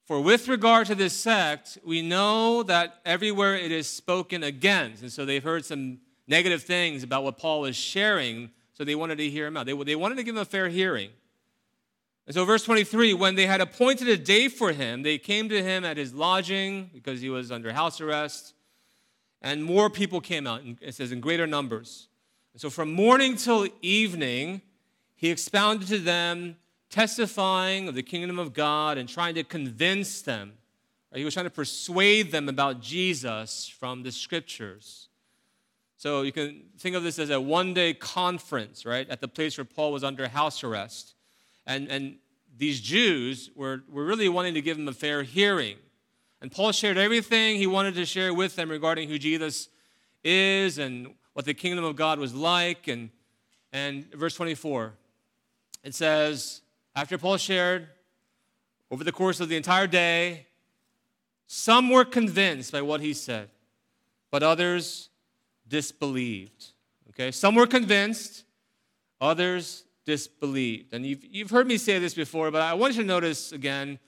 For 0.05 0.19
with 0.19 0.49
regard 0.49 0.87
to 0.87 0.95
this 0.95 1.13
sect, 1.13 1.77
we 1.85 2.01
know 2.01 2.61
that 2.63 2.99
everywhere 3.05 3.55
it 3.55 3.71
is 3.71 3.87
spoken 3.87 4.43
against. 4.43 5.01
And 5.01 5.11
so 5.11 5.25
they've 5.25 5.43
heard 5.43 5.65
some 5.65 5.99
negative 6.27 6.63
things 6.63 7.03
about 7.03 7.23
what 7.23 7.37
Paul 7.37 7.65
is 7.65 7.75
sharing, 7.75 8.51
so 8.73 8.83
they 8.83 8.95
wanted 8.95 9.17
to 9.19 9.29
hear 9.29 9.47
him 9.47 9.55
out. 9.55 9.65
They, 9.65 9.73
they 9.73 9.95
wanted 9.95 10.15
to 10.15 10.23
give 10.23 10.35
him 10.35 10.41
a 10.41 10.45
fair 10.45 10.67
hearing. 10.67 11.09
And 12.25 12.33
so, 12.33 12.45
verse 12.45 12.63
23 12.63 13.13
when 13.13 13.35
they 13.35 13.45
had 13.45 13.61
appointed 13.61 14.07
a 14.07 14.17
day 14.17 14.47
for 14.47 14.71
him, 14.71 15.03
they 15.03 15.17
came 15.17 15.49
to 15.49 15.61
him 15.61 15.83
at 15.83 15.97
his 15.97 16.13
lodging 16.13 16.89
because 16.93 17.21
he 17.21 17.29
was 17.29 17.51
under 17.51 17.73
house 17.73 17.99
arrest, 17.99 18.53
and 19.41 19.63
more 19.63 19.89
people 19.89 20.21
came 20.21 20.47
out. 20.47 20.61
It 20.81 20.95
says, 20.95 21.11
in 21.11 21.19
greater 21.19 21.45
numbers. 21.45 22.07
And 22.53 22.61
so 22.61 22.69
from 22.69 22.93
morning 22.93 23.35
till 23.35 23.67
evening, 23.81 24.61
he 25.15 25.29
expounded 25.29 25.87
to 25.89 25.99
them, 25.99 26.55
testifying 26.89 27.87
of 27.87 27.95
the 27.95 28.03
kingdom 28.03 28.39
of 28.39 28.53
God 28.53 28.97
and 28.97 29.09
trying 29.09 29.35
to 29.35 29.43
convince 29.43 30.21
them. 30.21 30.53
He 31.13 31.25
was 31.25 31.33
trying 31.33 31.45
to 31.45 31.51
persuade 31.51 32.31
them 32.31 32.49
about 32.49 32.81
Jesus 32.81 33.67
from 33.67 34.03
the 34.03 34.11
scriptures. 34.11 35.09
So 35.97 36.23
you 36.23 36.31
can 36.31 36.63
think 36.77 36.95
of 36.95 37.03
this 37.03 37.19
as 37.19 37.29
a 37.29 37.39
one 37.39 37.73
day 37.73 37.93
conference, 37.93 38.85
right, 38.85 39.07
at 39.09 39.21
the 39.21 39.27
place 39.27 39.57
where 39.57 39.65
Paul 39.65 39.91
was 39.91 40.03
under 40.03 40.27
house 40.27 40.63
arrest. 40.63 41.15
And, 41.65 41.87
and 41.89 42.15
these 42.57 42.81
Jews 42.81 43.49
were, 43.55 43.83
were 43.89 44.03
really 44.05 44.29
wanting 44.29 44.53
to 44.53 44.61
give 44.61 44.77
him 44.77 44.87
a 44.87 44.93
fair 44.93 45.23
hearing. 45.23 45.77
And 46.41 46.51
Paul 46.51 46.71
shared 46.71 46.97
everything 46.97 47.57
he 47.57 47.67
wanted 47.67 47.95
to 47.95 48.05
share 48.05 48.33
with 48.33 48.55
them 48.55 48.69
regarding 48.69 49.09
who 49.09 49.17
Jesus 49.17 49.69
is 50.23 50.77
and 50.77 51.13
what 51.33 51.45
the 51.45 51.53
kingdom 51.53 51.83
of 51.85 51.95
God 51.95 52.19
was 52.19 52.33
like. 52.33 52.87
And, 52.87 53.09
and 53.71 54.11
verse 54.13 54.35
24, 54.35 54.93
it 55.83 55.95
says, 55.95 56.61
after 56.95 57.17
Paul 57.17 57.37
shared 57.37 57.87
over 58.91 59.03
the 59.03 59.11
course 59.11 59.39
of 59.39 59.49
the 59.49 59.57
entire 59.57 59.87
day, 59.87 60.47
some 61.47 61.89
were 61.89 62.05
convinced 62.05 62.71
by 62.71 62.81
what 62.81 63.01
he 63.01 63.13
said, 63.13 63.49
but 64.31 64.43
others 64.43 65.09
disbelieved. 65.67 66.71
Okay, 67.09 67.31
some 67.31 67.55
were 67.55 67.67
convinced, 67.67 68.43
others 69.21 69.83
disbelieved. 70.05 70.93
And 70.93 71.05
you've, 71.05 71.23
you've 71.23 71.49
heard 71.49 71.67
me 71.67 71.77
say 71.77 71.99
this 71.99 72.13
before, 72.13 72.51
but 72.51 72.61
I 72.61 72.73
want 72.73 72.95
you 72.95 73.01
to 73.01 73.07
notice 73.07 73.51
again 73.51 73.99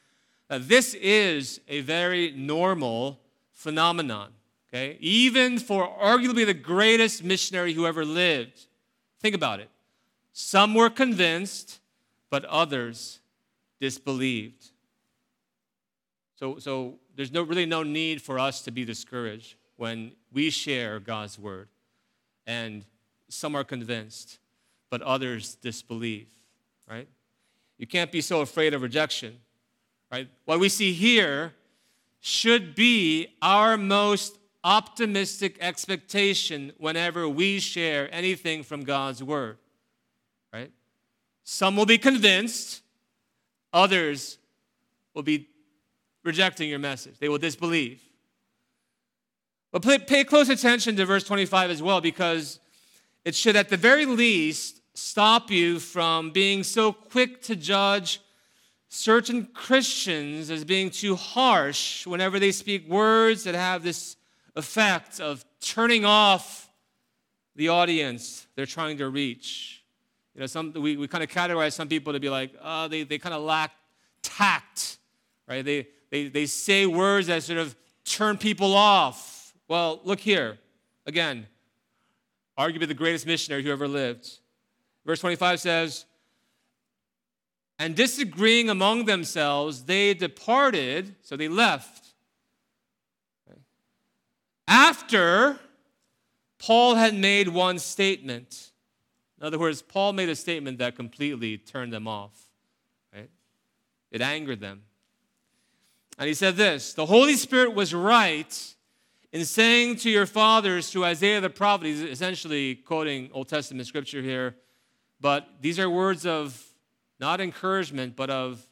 that 0.50 0.68
this 0.68 0.94
is 0.96 1.60
a 1.68 1.82
very 1.82 2.32
normal 2.32 3.20
phenomenon. 3.54 4.32
Okay? 4.70 4.98
Even 5.00 5.58
for 5.58 5.88
arguably 5.88 6.46
the 6.46 6.54
greatest 6.54 7.24
missionary 7.24 7.74
who 7.74 7.88
ever 7.88 8.04
lived. 8.04 8.66
Think 9.22 9.36
about 9.36 9.60
it. 9.60 9.70
Some 10.34 10.74
were 10.74 10.90
convinced, 10.90 11.80
but 12.30 12.44
others 12.46 13.20
disbelieved. 13.80 14.72
So, 16.36 16.60
so 16.60 16.96
there's 17.16 17.32
no, 17.32 17.42
really 17.44 17.66
no 17.66 17.84
need 17.84 18.22
for 18.22 18.38
us 18.38 18.62
to 18.64 18.72
be 18.72 18.84
discouraged 18.84 19.56
when 19.78 20.12
we 20.32 20.50
share 20.50 21.00
God's 21.00 21.40
word. 21.40 21.70
And 22.46 22.86
some 23.30 23.56
are 23.56 23.64
convinced, 23.64 24.40
but 24.90 25.02
others 25.02 25.56
disbelieve, 25.56 26.28
right? 26.90 27.08
You 27.78 27.88
can't 27.88 28.12
be 28.12 28.22
so 28.22 28.42
afraid 28.42 28.74
of 28.74 28.82
rejection, 28.82 29.38
right? 30.12 30.28
What 30.46 30.60
we 30.60 30.70
see 30.70 30.94
here 30.94 31.54
should 32.20 32.76
be 32.76 33.28
our 33.42 33.78
most 33.78 34.38
optimistic 34.64 35.58
expectation 35.62 36.74
whenever 36.78 37.30
we 37.30 37.60
share 37.60 38.10
anything 38.12 38.64
from 38.64 38.84
God's 38.84 39.22
word. 39.22 39.58
Right? 40.52 40.72
Some 41.44 41.76
will 41.76 41.86
be 41.86 42.00
convinced, 42.00 42.82
others 43.72 44.40
will 45.14 45.22
be 45.22 45.48
rejecting 46.24 46.68
your 46.68 46.80
message. 46.80 47.20
They 47.20 47.30
will 47.30 47.38
disbelieve. 47.38 48.02
But 49.72 49.84
pay, 50.08 50.24
close 50.24 50.50
attention 50.50 50.96
to 50.96 51.06
verse 51.06 51.24
25 51.26 51.70
as 51.70 51.84
well, 51.84 52.02
because 52.02 52.60
it 53.26 53.36
should 53.36 53.56
at 53.56 53.70
the 53.70 53.78
very 53.78 54.06
least 54.06 54.82
stop 54.94 55.52
you 55.52 55.80
from 55.80 56.32
being 56.32 56.64
so 56.64 56.94
quick 56.94 57.42
to 57.42 57.56
judge 57.56 58.22
certain 58.88 59.48
Christians 59.48 60.50
as 60.50 60.64
being 60.64 60.90
too 60.90 61.16
harsh 61.16 62.08
whenever 62.08 62.40
they 62.40 62.52
speak 62.52 62.88
words 62.88 63.44
that 63.44 63.56
have 63.56 63.84
this 63.84 64.16
effect 64.56 65.20
of 65.20 65.44
turning 65.60 66.06
off 66.06 66.70
the 67.56 67.70
audience 67.70 68.48
they're 68.56 68.66
trying 68.66 68.98
to 68.98 69.10
reach. 69.10 69.84
You 70.34 70.42
know, 70.42 70.48
some, 70.48 70.72
we, 70.74 70.98
we 70.98 71.08
kind 71.08 71.24
of 71.24 71.30
categorize 71.30 71.74
some 71.74 71.88
people 71.88 72.14
to 72.14 72.20
be 72.20 72.30
like, 72.30 72.52
oh, 72.62 72.88
they, 72.88 73.04
they 73.04 73.18
kind 73.18 73.34
of 73.34 73.42
lack 73.42 73.72
tact, 74.22 74.98
right? 75.48 75.64
They, 75.64 75.88
they, 76.12 76.28
they 76.28 76.46
say 76.46 76.86
words 76.86 77.28
that 77.28 77.44
sort 77.44 77.60
of 77.60 77.76
turn 78.04 78.38
people 78.38 78.74
off. 78.74 79.54
Well, 79.68 80.02
look 80.04 80.20
here. 80.20 80.58
Again, 81.06 81.48
arguably 82.58 82.88
the 82.88 82.94
greatest 82.94 83.26
missionary 83.26 83.64
who 83.64 83.72
ever 83.72 83.88
lived. 83.88 84.40
Verse 85.06 85.20
25 85.20 85.60
says, 85.60 86.06
And 87.78 87.96
disagreeing 87.96 88.70
among 88.70 89.06
themselves, 89.06 89.84
they 89.84 90.14
departed, 90.14 91.16
so 91.22 91.36
they 91.36 91.48
left. 91.48 92.14
After 94.68 95.60
Paul 96.58 96.96
had 96.96 97.14
made 97.14 97.50
one 97.50 97.78
statement. 97.78 98.72
In 99.40 99.46
other 99.46 99.60
words, 99.60 99.82
Paul 99.82 100.14
made 100.14 100.30
a 100.30 100.36
statement 100.36 100.80
that 100.80 100.96
completely 100.96 101.58
turned 101.58 101.94
them 101.94 102.08
off. 102.08 102.50
Right? 103.14 103.30
It 104.12 104.22
angered 104.22 104.62
them. 104.62 104.82
And 106.18 106.28
he 106.28 106.34
said 106.34 106.56
this 106.56 106.94
The 106.94 107.06
Holy 107.06 107.36
Spirit 107.36 107.76
was 107.76 107.94
right 107.94 108.75
in 109.32 109.46
saying 109.46 109.98
to 109.98 110.10
your 110.10 110.26
fathers 110.26 110.92
to 110.92 111.04
Isaiah 111.06 111.42
the 111.42 111.50
prophet, 111.50 111.88
he's 111.88 112.02
essentially 112.02 112.76
quoting 112.76 113.30
Old 113.34 113.50
Testament 113.50 113.88
scripture 113.88 114.22
here, 114.22 114.56
but 115.20 115.48
these 115.62 115.80
are 115.80 115.90
words 115.90 116.26
of 116.26 116.62
not 117.20 117.42
encouragement, 117.42 118.16
but 118.16 118.30
of 118.30 118.66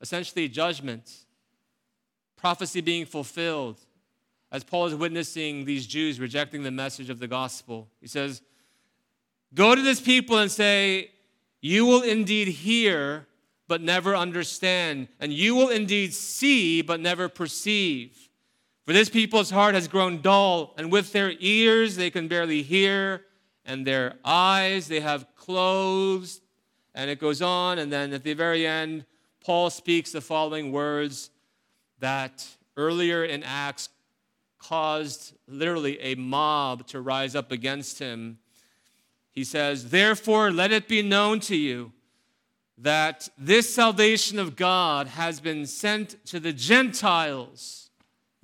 essentially 0.00 0.48
judgment, 0.48 1.24
prophecy 2.36 2.80
being 2.80 3.06
fulfilled. 3.06 3.80
As 4.52 4.62
Paul 4.62 4.86
is 4.86 4.94
witnessing 4.94 5.64
these 5.64 5.86
Jews 5.86 6.20
rejecting 6.20 6.62
the 6.62 6.70
message 6.70 7.10
of 7.10 7.18
the 7.18 7.28
gospel, 7.28 7.88
he 8.00 8.06
says, 8.06 8.42
Go 9.54 9.74
to 9.74 9.82
this 9.82 10.00
people 10.00 10.38
and 10.38 10.50
say, 10.50 11.10
You 11.60 11.86
will 11.86 12.02
indeed 12.02 12.48
hear, 12.48 13.26
but 13.68 13.80
never 13.80 14.14
understand, 14.14 15.08
and 15.18 15.32
you 15.32 15.54
will 15.54 15.70
indeed 15.70 16.14
see, 16.14 16.82
but 16.82 17.00
never 17.00 17.28
perceive. 17.28 18.25
For 18.86 18.92
this 18.92 19.08
people's 19.08 19.50
heart 19.50 19.74
has 19.74 19.88
grown 19.88 20.20
dull, 20.20 20.72
and 20.78 20.92
with 20.92 21.12
their 21.12 21.32
ears 21.40 21.96
they 21.96 22.08
can 22.08 22.28
barely 22.28 22.62
hear, 22.62 23.22
and 23.64 23.84
their 23.84 24.14
eyes 24.24 24.86
they 24.86 25.00
have 25.00 25.26
closed. 25.34 26.40
And 26.94 27.10
it 27.10 27.18
goes 27.18 27.42
on, 27.42 27.80
and 27.80 27.92
then 27.92 28.12
at 28.12 28.22
the 28.22 28.34
very 28.34 28.64
end, 28.64 29.04
Paul 29.44 29.70
speaks 29.70 30.12
the 30.12 30.20
following 30.20 30.70
words 30.70 31.30
that 31.98 32.46
earlier 32.76 33.24
in 33.24 33.42
Acts 33.42 33.88
caused 34.58 35.34
literally 35.48 36.00
a 36.00 36.14
mob 36.14 36.86
to 36.86 37.00
rise 37.00 37.34
up 37.34 37.50
against 37.50 37.98
him. 37.98 38.38
He 39.32 39.42
says, 39.42 39.90
Therefore, 39.90 40.52
let 40.52 40.70
it 40.70 40.86
be 40.86 41.02
known 41.02 41.40
to 41.40 41.56
you 41.56 41.92
that 42.78 43.28
this 43.36 43.74
salvation 43.74 44.38
of 44.38 44.54
God 44.54 45.08
has 45.08 45.40
been 45.40 45.66
sent 45.66 46.24
to 46.26 46.38
the 46.38 46.52
Gentiles 46.52 47.85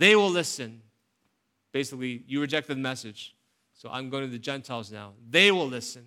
they 0.03 0.17
will 0.17 0.31
listen. 0.31 0.83
Basically, 1.71 2.25
you 2.27 2.41
rejected 2.41 2.77
the 2.77 2.81
message. 2.81 3.37
So 3.73 3.89
I'm 3.89 4.11
going 4.11 4.25
to 4.25 4.31
the 4.31 4.39
Gentiles 4.39 4.91
now. 4.91 5.13
They 5.31 5.53
will 5.53 5.69
listen. 5.69 6.05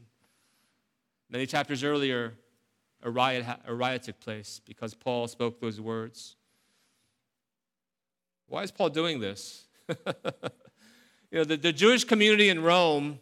Many 1.29 1.45
chapters 1.45 1.81
earlier, 1.81 2.33
a 3.01 3.09
riot, 3.09 3.45
a 3.65 3.73
riot 3.73 4.03
took 4.03 4.19
place 4.19 4.59
because 4.65 4.93
Paul 4.93 5.27
spoke 5.27 5.61
those 5.61 5.79
words. 5.79 6.35
Why 8.47 8.63
is 8.63 8.71
Paul 8.71 8.89
doing 8.89 9.21
this? 9.21 9.65
you 9.89 9.95
know, 11.31 11.43
the, 11.45 11.55
the 11.55 11.71
Jewish 11.71 12.03
community 12.03 12.49
in 12.49 12.61
Rome 12.61 13.19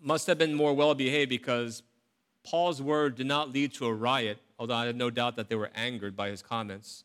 must 0.00 0.26
have 0.26 0.38
been 0.38 0.54
more 0.54 0.72
well 0.72 0.94
behaved 0.94 1.28
because 1.28 1.82
Paul's 2.44 2.80
word 2.80 3.14
did 3.14 3.26
not 3.26 3.52
lead 3.52 3.74
to 3.74 3.86
a 3.86 3.92
riot, 3.92 4.38
although 4.58 4.74
I 4.74 4.86
have 4.86 4.96
no 4.96 5.10
doubt 5.10 5.36
that 5.36 5.50
they 5.50 5.54
were 5.54 5.70
angered 5.74 6.16
by 6.16 6.30
his 6.30 6.40
comments. 6.40 7.04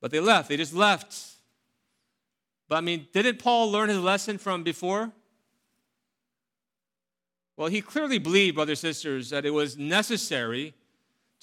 But 0.00 0.10
they 0.10 0.20
left. 0.20 0.48
They 0.48 0.56
just 0.56 0.74
left. 0.74 1.16
But 2.72 2.78
I 2.78 2.80
mean, 2.80 3.06
didn't 3.12 3.38
Paul 3.38 3.70
learn 3.70 3.90
his 3.90 3.98
lesson 3.98 4.38
from 4.38 4.62
before? 4.62 5.12
Well, 7.54 7.68
he 7.68 7.82
clearly 7.82 8.16
believed, 8.16 8.54
brothers 8.54 8.82
and 8.82 8.94
sisters, 8.94 9.28
that 9.28 9.44
it 9.44 9.50
was 9.50 9.76
necessary 9.76 10.72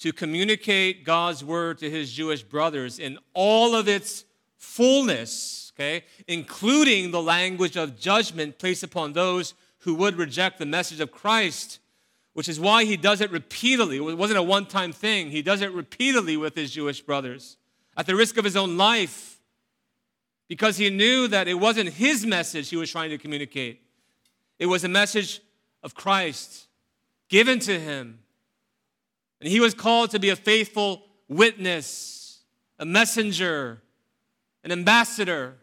to 0.00 0.12
communicate 0.12 1.04
God's 1.04 1.44
word 1.44 1.78
to 1.78 1.88
his 1.88 2.12
Jewish 2.12 2.42
brothers 2.42 2.98
in 2.98 3.16
all 3.32 3.76
of 3.76 3.86
its 3.86 4.24
fullness, 4.56 5.72
okay, 5.76 6.02
including 6.26 7.12
the 7.12 7.22
language 7.22 7.76
of 7.76 7.96
judgment 7.96 8.58
placed 8.58 8.82
upon 8.82 9.12
those 9.12 9.54
who 9.82 9.94
would 9.94 10.16
reject 10.16 10.58
the 10.58 10.66
message 10.66 10.98
of 10.98 11.12
Christ, 11.12 11.78
which 12.32 12.48
is 12.48 12.58
why 12.58 12.84
he 12.84 12.96
does 12.96 13.20
it 13.20 13.30
repeatedly. 13.30 13.98
It 13.98 14.18
wasn't 14.18 14.40
a 14.40 14.42
one 14.42 14.66
time 14.66 14.90
thing, 14.90 15.30
he 15.30 15.42
does 15.42 15.60
it 15.60 15.70
repeatedly 15.70 16.36
with 16.36 16.56
his 16.56 16.72
Jewish 16.72 17.00
brothers 17.00 17.56
at 17.96 18.06
the 18.06 18.16
risk 18.16 18.36
of 18.36 18.44
his 18.44 18.56
own 18.56 18.76
life 18.76 19.39
because 20.50 20.76
he 20.76 20.90
knew 20.90 21.28
that 21.28 21.46
it 21.46 21.54
wasn't 21.54 21.88
his 21.90 22.26
message 22.26 22.70
he 22.70 22.76
was 22.76 22.90
trying 22.90 23.10
to 23.10 23.18
communicate. 23.18 23.80
It 24.58 24.66
was 24.66 24.82
a 24.82 24.88
message 24.88 25.40
of 25.84 25.94
Christ 25.94 26.66
given 27.28 27.60
to 27.60 27.78
him. 27.78 28.18
And 29.40 29.48
he 29.48 29.60
was 29.60 29.74
called 29.74 30.10
to 30.10 30.18
be 30.18 30.30
a 30.30 30.34
faithful 30.34 31.04
witness, 31.28 32.40
a 32.80 32.84
messenger, 32.84 33.80
an 34.64 34.72
ambassador. 34.72 35.54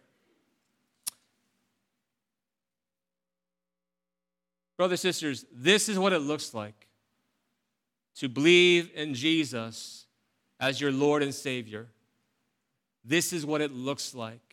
Brothers, 4.78 5.02
sisters, 5.02 5.44
this 5.52 5.90
is 5.90 6.00
what 6.00 6.14
it 6.14 6.20
looks 6.20 6.54
like 6.54 6.88
to 8.16 8.30
believe 8.30 8.90
in 8.96 9.14
Jesus 9.14 10.06
as 10.62 10.80
your 10.80 10.94
Lord 10.94 11.24
and 11.24 11.36
Savior. 11.36 11.88
This 13.04 13.34
is 13.34 13.46
what 13.46 13.60
it 13.60 13.74
looks 13.74 14.16
like. 14.16 14.47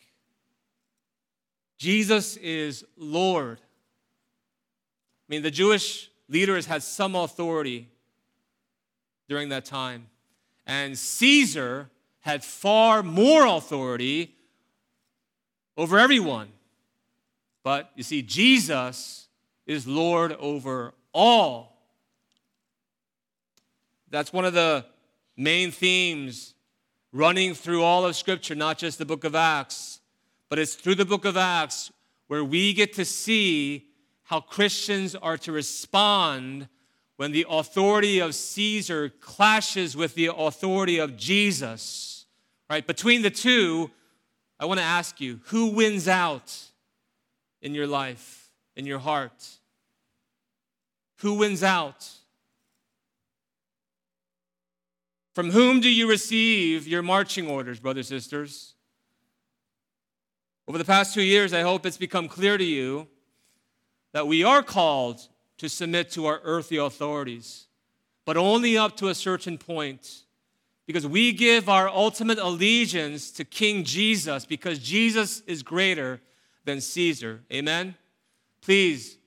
Jesus 1.77 2.37
is 2.37 2.85
Lord. 2.97 3.59
I 3.59 5.27
mean, 5.27 5.41
the 5.41 5.51
Jewish 5.51 6.09
leaders 6.29 6.65
had 6.65 6.83
some 6.83 7.15
authority 7.15 7.89
during 9.27 9.49
that 9.49 9.65
time, 9.65 10.07
and 10.65 10.97
Caesar 10.97 11.89
had 12.21 12.43
far 12.43 13.03
more 13.03 13.45
authority 13.45 14.35
over 15.77 15.99
everyone. 15.99 16.49
But 17.63 17.91
you 17.95 18.03
see, 18.03 18.21
Jesus 18.21 19.27
is 19.65 19.87
Lord 19.87 20.33
over 20.33 20.93
all. 21.13 21.75
That's 24.09 24.31
one 24.31 24.45
of 24.45 24.53
the 24.53 24.85
main 25.35 25.71
themes 25.71 26.53
running 27.11 27.53
through 27.53 27.83
all 27.83 28.05
of 28.05 28.15
Scripture, 28.15 28.55
not 28.55 28.77
just 28.77 28.97
the 28.97 29.05
book 29.05 29.23
of 29.23 29.35
Acts. 29.35 29.99
But 30.49 30.59
it's 30.59 30.75
through 30.75 30.95
the 30.95 31.05
book 31.05 31.25
of 31.25 31.37
Acts 31.37 31.91
where 32.27 32.43
we 32.43 32.73
get 32.73 32.93
to 32.93 33.05
see 33.05 33.85
how 34.23 34.39
Christians 34.39 35.15
are 35.15 35.37
to 35.39 35.51
respond 35.51 36.67
when 37.17 37.31
the 37.31 37.45
authority 37.49 38.19
of 38.19 38.35
Caesar 38.35 39.09
clashes 39.09 39.95
with 39.95 40.15
the 40.15 40.31
authority 40.35 40.99
of 40.99 41.15
Jesus. 41.15 42.25
Right? 42.69 42.85
Between 42.85 43.21
the 43.21 43.29
two, 43.29 43.91
I 44.59 44.65
want 44.65 44.79
to 44.79 44.85
ask 44.85 45.21
you 45.21 45.39
who 45.45 45.67
wins 45.67 46.07
out 46.07 46.55
in 47.65 47.73
your 47.73 47.87
life, 47.87 48.51
in 48.75 48.85
your 48.85 48.99
heart? 48.99 49.49
Who 51.17 51.33
wins 51.33 51.63
out? 51.63 52.07
From 55.33 55.49
whom 55.49 55.81
do 55.81 55.89
you 55.89 56.07
receive 56.07 56.87
your 56.87 57.01
marching 57.01 57.49
orders, 57.49 57.79
brothers 57.79 58.11
and 58.11 58.21
sisters? 58.21 58.74
Over 60.67 60.79
the 60.79 60.85
past 60.85 61.13
two 61.13 61.21
years, 61.21 61.53
I 61.53 61.61
hope 61.61 61.85
it's 61.85 61.97
become 61.97 62.27
clear 62.27 62.57
to 62.57 62.63
you 62.63 63.07
that 64.13 64.27
we 64.27 64.43
are 64.43 64.63
called 64.63 65.27
to 65.57 65.69
submit 65.69 66.09
to 66.11 66.25
our 66.25 66.41
earthly 66.43 66.77
authorities, 66.77 67.67
but 68.25 68.35
only 68.35 68.77
up 68.77 68.97
to 68.97 69.09
a 69.09 69.15
certain 69.15 69.57
point. 69.57 70.23
Because 70.87 71.05
we 71.05 71.31
give 71.33 71.69
our 71.69 71.87
ultimate 71.87 72.39
allegiance 72.39 73.31
to 73.31 73.43
King 73.43 73.83
Jesus, 73.83 74.45
because 74.45 74.79
Jesus 74.79 75.41
is 75.41 75.63
greater 75.63 76.21
than 76.63 76.81
Caesar. 76.81 77.41
Amen? 77.51 77.95
Please, 78.61 79.17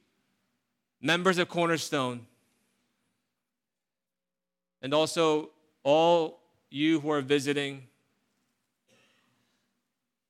members 1.01 1.39
of 1.39 1.49
Cornerstone, 1.49 2.27
and 4.83 4.93
also 4.93 5.51
all 5.83 6.41
you 6.71 7.01
who 7.01 7.11
are 7.11 7.21
visiting, 7.21 7.85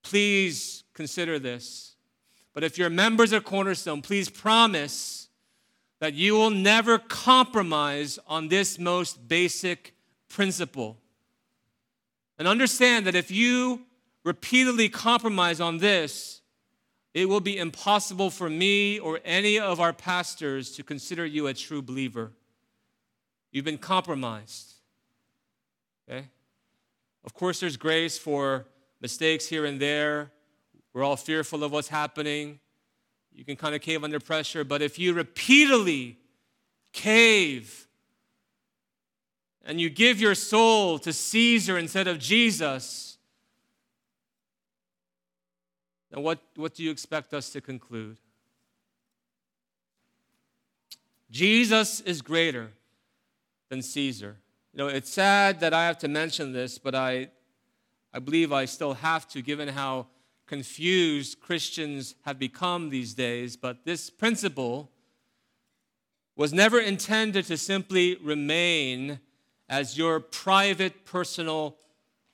please 0.03 0.85
consider 0.99 1.39
this. 1.39 1.95
But 2.53 2.65
if 2.65 2.77
you're 2.77 2.91
members 2.91 3.33
of 3.33 3.45
Cornerstone, 3.45 4.03
please 4.03 4.29
promise 4.29 5.29
that 6.01 6.15
you 6.15 6.35
will 6.35 6.51
never 6.51 6.99
compromise 6.99 8.19
on 8.27 8.49
this 8.49 8.81
most 8.81 9.29
basic 9.29 9.95
principle. 10.29 10.99
And 12.37 12.49
understand 12.49 13.07
that 13.07 13.15
if 13.15 13.31
you 13.31 13.83
repeatedly 14.25 14.89
compromise 14.89 15.61
on 15.61 15.79
this, 15.79 16.41
it 17.15 17.29
will 17.29 17.41
be 17.41 17.59
impossible 17.59 18.29
for 18.29 18.51
me 18.51 18.99
or 18.99 19.21
any 19.25 19.57
of 19.57 19.79
our 19.79 19.93
pastors 19.93 20.73
to 20.73 20.83
consider 20.83 21.25
you 21.25 21.47
a 21.47 21.55
true 21.55 21.81
believer. 21.81 22.33
You've 23.53 23.65
been 23.65 23.79
compromised. 23.79 24.73
Okay? 26.09 26.27
Of 27.25 27.35
course, 27.35 27.61
there's 27.61 27.77
grace 27.77 28.19
for 28.19 28.67
mistakes 29.01 29.47
here 29.47 29.65
and 29.65 29.81
there. 29.81 30.33
We're 30.99 31.05
all 31.05 31.15
fearful 31.15 31.63
of 31.63 31.71
what's 31.71 31.87
happening. 31.87 32.59
You 33.33 33.45
can 33.45 33.55
kind 33.55 33.73
of 33.73 33.81
cave 33.81 34.03
under 34.03 34.19
pressure, 34.19 34.65
but 34.65 34.83
if 34.83 34.99
you 34.99 35.15
repeatedly 35.15 36.19
cave 36.93 37.87
and 39.65 39.81
you 39.81 39.91
give 39.91 40.21
your 40.21 40.35
soul 40.35 40.99
to 40.99 41.13
Caesar 41.13 41.79
instead 41.79 42.09
of 42.09 42.19
Jesus, 42.19 43.17
then 46.11 46.25
what, 46.25 46.41
what 46.57 46.75
do 46.75 46.83
you 46.83 46.91
expect 46.91 47.33
us 47.33 47.51
to 47.51 47.61
conclude? 47.61 48.19
Jesus 51.31 52.01
is 52.01 52.23
greater 52.23 52.73
than 53.69 53.83
Caesar. 53.83 54.39
You 54.73 54.79
know, 54.79 54.89
it's 54.89 55.13
sad 55.13 55.61
that 55.61 55.73
I 55.73 55.87
have 55.87 55.99
to 55.99 56.09
mention 56.09 56.53
this, 56.53 56.77
but 56.77 56.97
I, 56.97 57.29
I 58.13 58.19
believe 58.19 58.53
I 58.53 58.65
still 58.65 58.95
have 58.95 59.29
to, 59.29 59.43
given 59.43 59.69
how 59.69 60.09
confused 60.49 61.41
Christians 61.41 62.17
have 62.25 62.39
become 62.39 62.91
these 62.91 63.15
days. 63.15 63.57
But 63.57 63.85
this 63.85 64.11
principle 64.11 64.91
was 66.35 66.53
never 66.53 66.81
intended 66.81 67.45
to 67.47 67.57
simply 67.57 68.17
remain 68.17 69.21
as 69.69 69.99
your 69.99 70.19
private 70.19 71.05
personal 71.05 71.77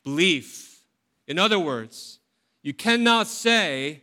belief. 0.05 0.85
In 1.27 1.39
other 1.39 1.59
words, 1.59 2.21
you 2.63 2.73
cannot 2.73 3.27
say 3.27 4.03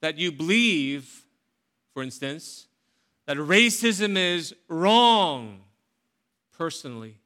that 0.00 0.16
you 0.18 0.30
believe, 0.30 1.24
for 1.92 2.02
instance, 2.02 2.66
that 3.26 3.36
racism 3.36 4.16
is 4.16 4.54
wrong 4.68 5.62
personally, 6.56 7.16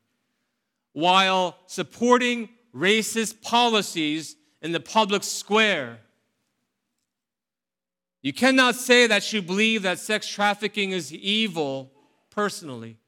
while 0.92 1.59
supporting 1.66 2.49
racist 2.75 3.42
policies 3.42 4.37
in 4.62 4.73
the 4.73 4.81
public 4.81 5.23
square. 5.23 5.99
You 8.23 8.33
cannot 8.33 8.75
say 8.75 9.07
that 9.07 9.33
you 9.33 9.40
believe 9.40 9.83
that 9.83 9.99
sex 9.99 10.29
trafficking 10.29 10.90
is 10.90 11.12
evil 11.12 11.92
personally, 12.31 12.99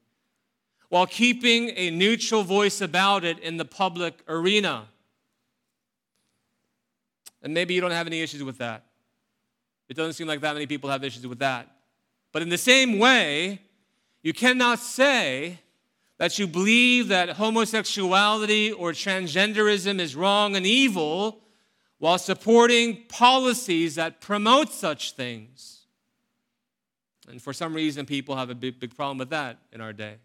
while 0.89 1.05
keeping 1.05 1.71
a 1.75 1.89
neutral 1.89 2.43
voice 2.43 2.81
about 2.81 3.23
it 3.23 3.39
in 3.39 3.57
the 3.57 3.65
public 3.65 4.23
arena. 4.27 4.87
And 7.41 7.53
maybe 7.53 7.73
you 7.73 7.81
don't 7.81 7.91
have 7.91 8.07
any 8.07 8.21
issues 8.21 8.43
with 8.43 8.57
that. 8.59 8.85
It 9.89 9.95
doesn't 9.95 10.13
seem 10.13 10.27
like 10.27 10.41
that 10.41 10.53
many 10.53 10.67
people 10.67 10.89
have 10.89 11.03
issues 11.03 11.25
with 11.27 11.39
that. 11.39 11.69
But 12.31 12.41
in 12.41 12.49
the 12.49 12.57
same 12.57 12.97
way, 12.97 13.61
you 14.23 14.33
cannot 14.33 14.79
say 14.79 15.59
that 16.21 16.37
you 16.37 16.45
believe 16.45 17.07
that 17.07 17.29
homosexuality 17.29 18.71
or 18.71 18.91
transgenderism 18.91 19.99
is 19.99 20.15
wrong 20.15 20.55
and 20.55 20.67
evil 20.67 21.41
while 21.97 22.19
supporting 22.19 23.05
policies 23.07 23.95
that 23.95 24.21
promote 24.21 24.71
such 24.71 25.13
things. 25.13 25.87
And 27.27 27.41
for 27.41 27.53
some 27.53 27.73
reason, 27.73 28.05
people 28.05 28.35
have 28.35 28.51
a 28.51 28.53
big, 28.53 28.79
big 28.79 28.95
problem 28.95 29.17
with 29.17 29.31
that 29.31 29.57
in 29.71 29.81
our 29.81 29.93
day. 29.93 30.17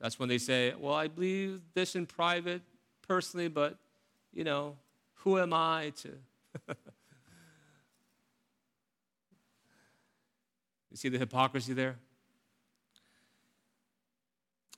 That's 0.00 0.18
when 0.18 0.28
they 0.28 0.38
say, 0.38 0.74
Well, 0.76 0.94
I 0.94 1.06
believe 1.06 1.60
this 1.72 1.94
in 1.94 2.06
private 2.06 2.62
personally, 3.06 3.46
but, 3.46 3.78
you 4.32 4.42
know, 4.42 4.74
who 5.18 5.38
am 5.38 5.52
I 5.52 5.92
to? 6.02 6.08
you 10.90 10.96
see 10.96 11.08
the 11.08 11.18
hypocrisy 11.18 11.72
there? 11.72 11.98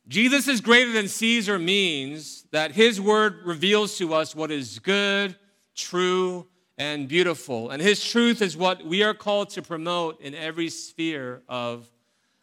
Jesus 0.06 0.48
is 0.48 0.60
greater 0.60 0.92
than 0.92 1.08
Caesar 1.08 1.58
means 1.58 2.44
that 2.50 2.72
his 2.72 3.00
word 3.00 3.40
reveals 3.44 3.96
to 3.98 4.12
us 4.12 4.34
what 4.34 4.50
is 4.50 4.78
good, 4.78 5.34
true, 5.74 6.46
and 6.76 7.08
beautiful. 7.08 7.70
And 7.70 7.80
his 7.80 8.04
truth 8.04 8.42
is 8.42 8.56
what 8.56 8.84
we 8.84 9.02
are 9.02 9.14
called 9.14 9.50
to 9.50 9.62
promote 9.62 10.20
in 10.20 10.34
every 10.34 10.68
sphere 10.68 11.42
of 11.48 11.90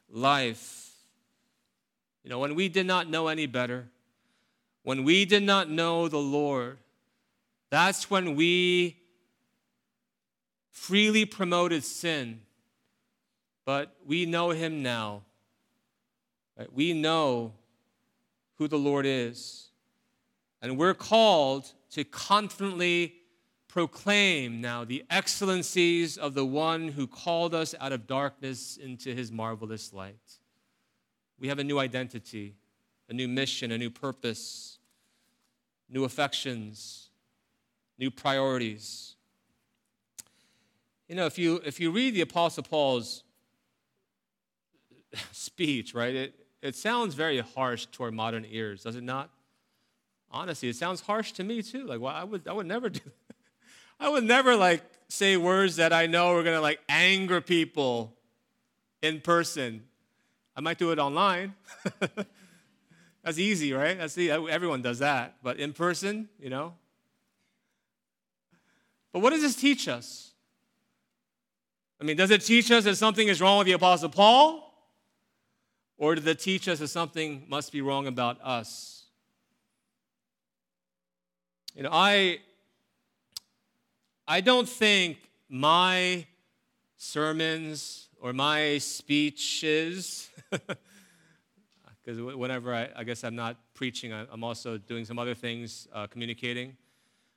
life. 0.10 0.92
You 2.24 2.30
know, 2.30 2.40
when 2.40 2.56
we 2.56 2.68
did 2.68 2.88
not 2.88 3.10
know 3.10 3.28
any 3.28 3.46
better, 3.46 3.90
when 4.84 5.04
we 5.04 5.26
did 5.26 5.44
not 5.44 5.70
know 5.70 6.08
the 6.08 6.18
Lord, 6.18 6.80
that's 7.70 8.10
when 8.10 8.36
we 8.36 8.98
freely 10.72 11.26
promoted 11.26 11.84
sin. 11.84 12.42
But 13.66 13.96
we 14.06 14.26
know 14.26 14.50
him 14.50 14.82
now. 14.82 15.22
We 16.72 16.94
know 16.94 17.54
who 18.58 18.68
the 18.68 18.78
Lord 18.78 19.06
is. 19.06 19.70
And 20.62 20.78
we're 20.78 20.94
called 20.94 21.72
to 21.92 22.04
confidently 22.04 23.16
proclaim 23.68 24.62
now 24.62 24.84
the 24.84 25.04
excellencies 25.10 26.18
of 26.18 26.34
the 26.34 26.46
one 26.46 26.90
who 26.90 27.08
called 27.08 27.56
us 27.56 27.74
out 27.80 27.92
of 27.92 28.06
darkness 28.06 28.78
into 28.78 29.16
his 29.16 29.32
marvelous 29.32 29.94
light. 29.94 30.40
We 31.40 31.48
have 31.48 31.60
a 31.60 31.64
new 31.64 31.80
identity, 31.80 32.56
a 33.10 33.14
new 33.14 33.28
mission, 33.28 33.72
a 33.72 33.78
new 33.78 33.90
purpose, 33.90 34.78
new 35.90 36.04
affections 36.04 37.12
new 38.02 38.10
priorities. 38.10 39.16
You 41.08 41.16
know, 41.16 41.28
if 41.28 41.38
you, 41.38 41.62
if 41.64 41.80
you 41.80 41.92
read 41.92 42.16
the 42.16 42.22
Apostle 42.22 42.64
Paul's 42.64 43.24
speech, 45.32 45.94
right, 45.94 46.16
it, 46.16 46.41
it 46.62 46.76
sounds 46.76 47.16
very 47.16 47.40
harsh 47.40 47.86
to 47.88 48.04
our 48.04 48.12
modern 48.12 48.46
ears, 48.50 48.84
does 48.84 48.96
it 48.96 49.04
not? 49.04 49.30
Honestly, 50.30 50.70
it 50.70 50.76
sounds 50.76 51.02
harsh 51.02 51.32
to 51.34 51.44
me 51.44 51.62
too. 51.62 51.86
Like, 51.86 52.00
well, 52.00 52.16
I 52.16 52.24
would, 52.24 52.48
I 52.48 52.54
would 52.54 52.68
never 52.68 52.90
do 52.90 53.00
that. 53.04 53.36
I 54.00 54.10
would 54.10 54.24
never 54.24 54.56
like 54.56 54.84
say 55.10 55.38
words 55.38 55.76
that 55.76 55.94
I 55.94 56.08
know 56.08 56.36
are 56.36 56.44
gonna 56.44 56.62
like 56.62 56.80
anger 56.88 57.42
people 57.42 58.16
in 59.02 59.22
person. 59.22 59.84
I 60.56 60.62
might 60.62 60.78
do 60.78 60.92
it 60.92 61.00
online. 61.00 61.56
That's 63.24 63.38
easy, 63.38 63.74
right? 63.74 63.98
That's 63.98 64.16
the, 64.16 64.32
everyone 64.32 64.82
does 64.82 65.00
that. 65.00 65.36
But 65.44 65.58
in 65.58 65.74
person, 65.74 66.30
you 66.40 66.50
know, 66.50 66.74
but 69.12 69.20
what 69.20 69.32
does 69.32 69.42
this 69.42 69.56
teach 69.56 69.88
us? 69.88 70.32
I 72.00 72.04
mean, 72.04 72.18
does 72.18 72.32
it 72.32 72.42
teach 72.42 72.72
us 72.72 72.86
that 72.86 72.96
something 72.96 73.28
is 73.28 73.42
wrong 73.42 73.60
with 73.60 73.68
the 73.68 73.74
Apostle 73.74 74.10
Paul? 74.10 74.71
Or 76.02 76.16
does 76.16 76.26
it 76.26 76.40
teach 76.40 76.68
us 76.68 76.80
that 76.80 76.88
something 76.88 77.46
must 77.48 77.72
be 77.72 77.80
wrong 77.80 78.08
about 78.08 78.42
us? 78.42 79.04
You 81.76 81.84
know, 81.84 81.92
I, 81.94 82.40
I 84.28 84.42
don't 84.42 84.68
think 84.68 85.20
my 85.48 86.26
sermons 86.98 88.10
or 88.20 88.34
my 88.34 88.80
speeches, 88.80 90.32
because 90.50 92.20
whenever 92.20 92.74
I, 92.74 92.90
I, 92.96 93.04
guess 93.04 93.24
I'm 93.24 93.36
not 93.36 93.58
preaching, 93.76 94.12
I'm 94.12 94.44
also 94.44 94.80
doing 94.80 95.06
some 95.06 95.20
other 95.20 95.36
things, 95.36 95.88
uh, 95.94 96.08
communicating. 96.08 96.78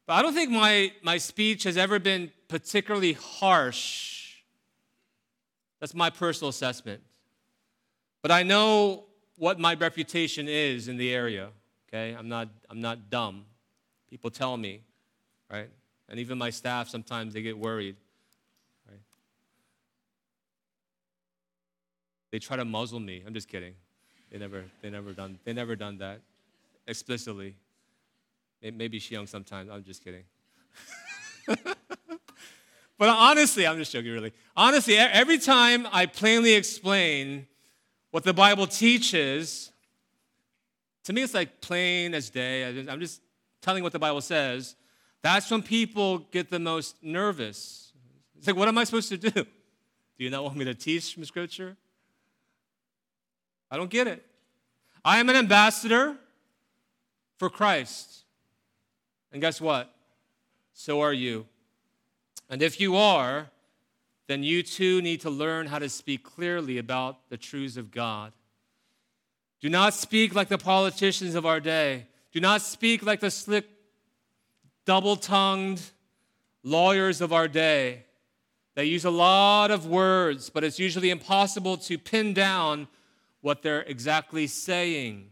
But 0.06 0.14
I 0.14 0.22
don't 0.22 0.32
think 0.32 0.50
my, 0.50 0.90
my 1.02 1.18
speech 1.18 1.64
has 1.64 1.76
ever 1.76 1.98
been 1.98 2.32
particularly 2.48 3.12
harsh. 3.12 4.36
That's 5.80 5.94
my 5.94 6.08
personal 6.08 6.48
assessment. 6.48 7.02
But 8.24 8.30
I 8.30 8.42
know 8.42 9.04
what 9.36 9.60
my 9.60 9.74
reputation 9.74 10.48
is 10.48 10.88
in 10.88 10.96
the 10.96 11.12
area, 11.12 11.50
okay? 11.86 12.16
I'm 12.18 12.26
not, 12.26 12.48
I'm 12.70 12.80
not 12.80 13.10
dumb. 13.10 13.44
People 14.08 14.30
tell 14.30 14.56
me, 14.56 14.80
right? 15.50 15.68
And 16.08 16.18
even 16.18 16.38
my 16.38 16.48
staff 16.48 16.88
sometimes 16.88 17.34
they 17.34 17.42
get 17.42 17.58
worried, 17.58 17.96
right? 18.88 18.98
They 22.30 22.38
try 22.38 22.56
to 22.56 22.64
muzzle 22.64 22.98
me. 22.98 23.22
I'm 23.26 23.34
just 23.34 23.46
kidding. 23.46 23.74
They 24.32 24.38
never, 24.38 24.64
they 24.80 24.88
never 24.88 25.12
done, 25.12 25.38
they 25.44 25.52
never 25.52 25.76
done 25.76 25.98
that 25.98 26.22
explicitly. 26.86 27.56
Maybe 28.62 29.00
Xiong 29.00 29.28
sometimes. 29.28 29.68
I'm 29.70 29.84
just 29.84 30.02
kidding. 30.02 30.24
but 31.46 31.76
honestly, 33.00 33.66
I'm 33.66 33.76
just 33.76 33.92
joking, 33.92 34.12
really. 34.12 34.32
Honestly, 34.56 34.96
every 34.96 35.36
time 35.36 35.86
I 35.92 36.06
plainly 36.06 36.54
explain 36.54 37.48
what 38.14 38.22
the 38.22 38.32
Bible 38.32 38.68
teaches, 38.68 39.72
to 41.02 41.12
me 41.12 41.22
it's 41.22 41.34
like 41.34 41.60
plain 41.60 42.14
as 42.14 42.30
day. 42.30 42.86
I'm 42.88 43.00
just 43.00 43.20
telling 43.60 43.82
what 43.82 43.92
the 43.92 43.98
Bible 43.98 44.20
says. 44.20 44.76
That's 45.20 45.50
when 45.50 45.62
people 45.62 46.18
get 46.18 46.48
the 46.48 46.60
most 46.60 47.02
nervous. 47.02 47.92
It's 48.38 48.46
like, 48.46 48.54
what 48.54 48.68
am 48.68 48.78
I 48.78 48.84
supposed 48.84 49.08
to 49.08 49.16
do? 49.16 49.32
Do 49.32 49.44
you 50.18 50.30
not 50.30 50.44
want 50.44 50.54
me 50.54 50.64
to 50.64 50.74
teach 50.74 51.12
from 51.12 51.24
Scripture? 51.24 51.76
I 53.68 53.76
don't 53.76 53.90
get 53.90 54.06
it. 54.06 54.24
I 55.04 55.18
am 55.18 55.28
an 55.28 55.34
ambassador 55.34 56.14
for 57.40 57.50
Christ. 57.50 58.22
And 59.32 59.42
guess 59.42 59.60
what? 59.60 59.92
So 60.72 61.00
are 61.00 61.12
you. 61.12 61.46
And 62.48 62.62
if 62.62 62.78
you 62.78 62.94
are, 62.94 63.50
then 64.26 64.42
you 64.42 64.62
too 64.62 65.02
need 65.02 65.20
to 65.20 65.30
learn 65.30 65.66
how 65.66 65.78
to 65.78 65.88
speak 65.88 66.24
clearly 66.24 66.78
about 66.78 67.28
the 67.28 67.36
truths 67.36 67.76
of 67.76 67.90
God. 67.90 68.32
Do 69.60 69.68
not 69.68 69.94
speak 69.94 70.34
like 70.34 70.48
the 70.48 70.58
politicians 70.58 71.34
of 71.34 71.46
our 71.46 71.60
day. 71.60 72.06
Do 72.32 72.40
not 72.40 72.62
speak 72.62 73.04
like 73.04 73.20
the 73.20 73.30
slick, 73.30 73.66
double 74.84 75.16
tongued 75.16 75.80
lawyers 76.62 77.20
of 77.20 77.32
our 77.32 77.48
day. 77.48 78.04
They 78.74 78.86
use 78.86 79.04
a 79.04 79.10
lot 79.10 79.70
of 79.70 79.86
words, 79.86 80.50
but 80.50 80.64
it's 80.64 80.78
usually 80.78 81.10
impossible 81.10 81.76
to 81.78 81.96
pin 81.96 82.34
down 82.34 82.88
what 83.40 83.62
they're 83.62 83.82
exactly 83.82 84.46
saying. 84.46 85.30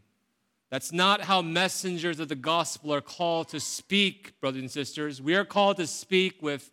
That's 0.70 0.92
not 0.92 1.22
how 1.22 1.42
messengers 1.42 2.20
of 2.20 2.28
the 2.28 2.36
gospel 2.36 2.94
are 2.94 3.00
called 3.00 3.48
to 3.48 3.60
speak, 3.60 4.38
brothers 4.40 4.60
and 4.60 4.70
sisters. 4.70 5.20
We 5.20 5.34
are 5.34 5.44
called 5.44 5.78
to 5.78 5.86
speak 5.86 6.40
with 6.40 6.70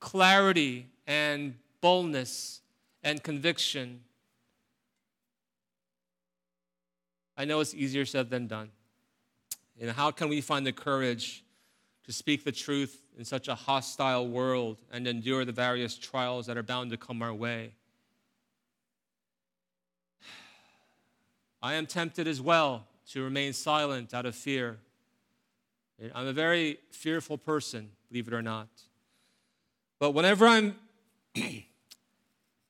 clarity 0.00 0.86
and 1.06 1.54
boldness 1.82 2.62
and 3.02 3.22
conviction. 3.22 4.00
I 7.36 7.44
know 7.44 7.60
it's 7.60 7.74
easier 7.74 8.06
said 8.06 8.30
than 8.30 8.46
done. 8.46 8.70
And 9.78 9.90
how 9.90 10.10
can 10.10 10.28
we 10.28 10.40
find 10.40 10.66
the 10.66 10.72
courage 10.72 11.44
to 12.04 12.12
speak 12.12 12.44
the 12.44 12.52
truth 12.52 13.02
in 13.18 13.24
such 13.24 13.48
a 13.48 13.54
hostile 13.54 14.26
world 14.26 14.80
and 14.90 15.06
endure 15.06 15.44
the 15.44 15.52
various 15.52 15.98
trials 15.98 16.46
that 16.46 16.56
are 16.56 16.62
bound 16.62 16.90
to 16.92 16.96
come 16.96 17.20
our 17.20 17.34
way? 17.34 17.72
I 21.60 21.74
am 21.74 21.86
tempted 21.86 22.26
as 22.26 22.40
well 22.40 22.86
to 23.10 23.22
remain 23.22 23.52
silent 23.52 24.14
out 24.14 24.26
of 24.26 24.34
fear. 24.34 24.78
I'm 26.14 26.26
a 26.26 26.32
very 26.32 26.78
fearful 26.90 27.38
person, 27.38 27.90
believe 28.08 28.26
it 28.26 28.34
or 28.34 28.42
not. 28.42 28.68
But 29.98 30.10
whenever 30.12 30.46
I'm 30.46 30.76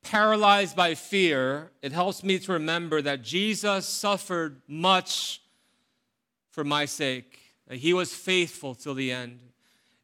paralyzed 0.03 0.77
by 0.77 0.95
fear, 0.95 1.71
it 1.81 1.93
helps 1.93 2.23
me 2.23 2.39
to 2.39 2.53
remember 2.53 3.01
that 3.03 3.23
Jesus 3.23 3.87
suffered 3.87 4.61
much 4.67 5.41
for 6.51 6.65
my 6.65 6.85
sake. 6.85 7.39
He 7.71 7.93
was 7.95 8.13
faithful 8.13 8.75
till 8.75 8.95
the 8.95 9.11
end. 9.11 9.41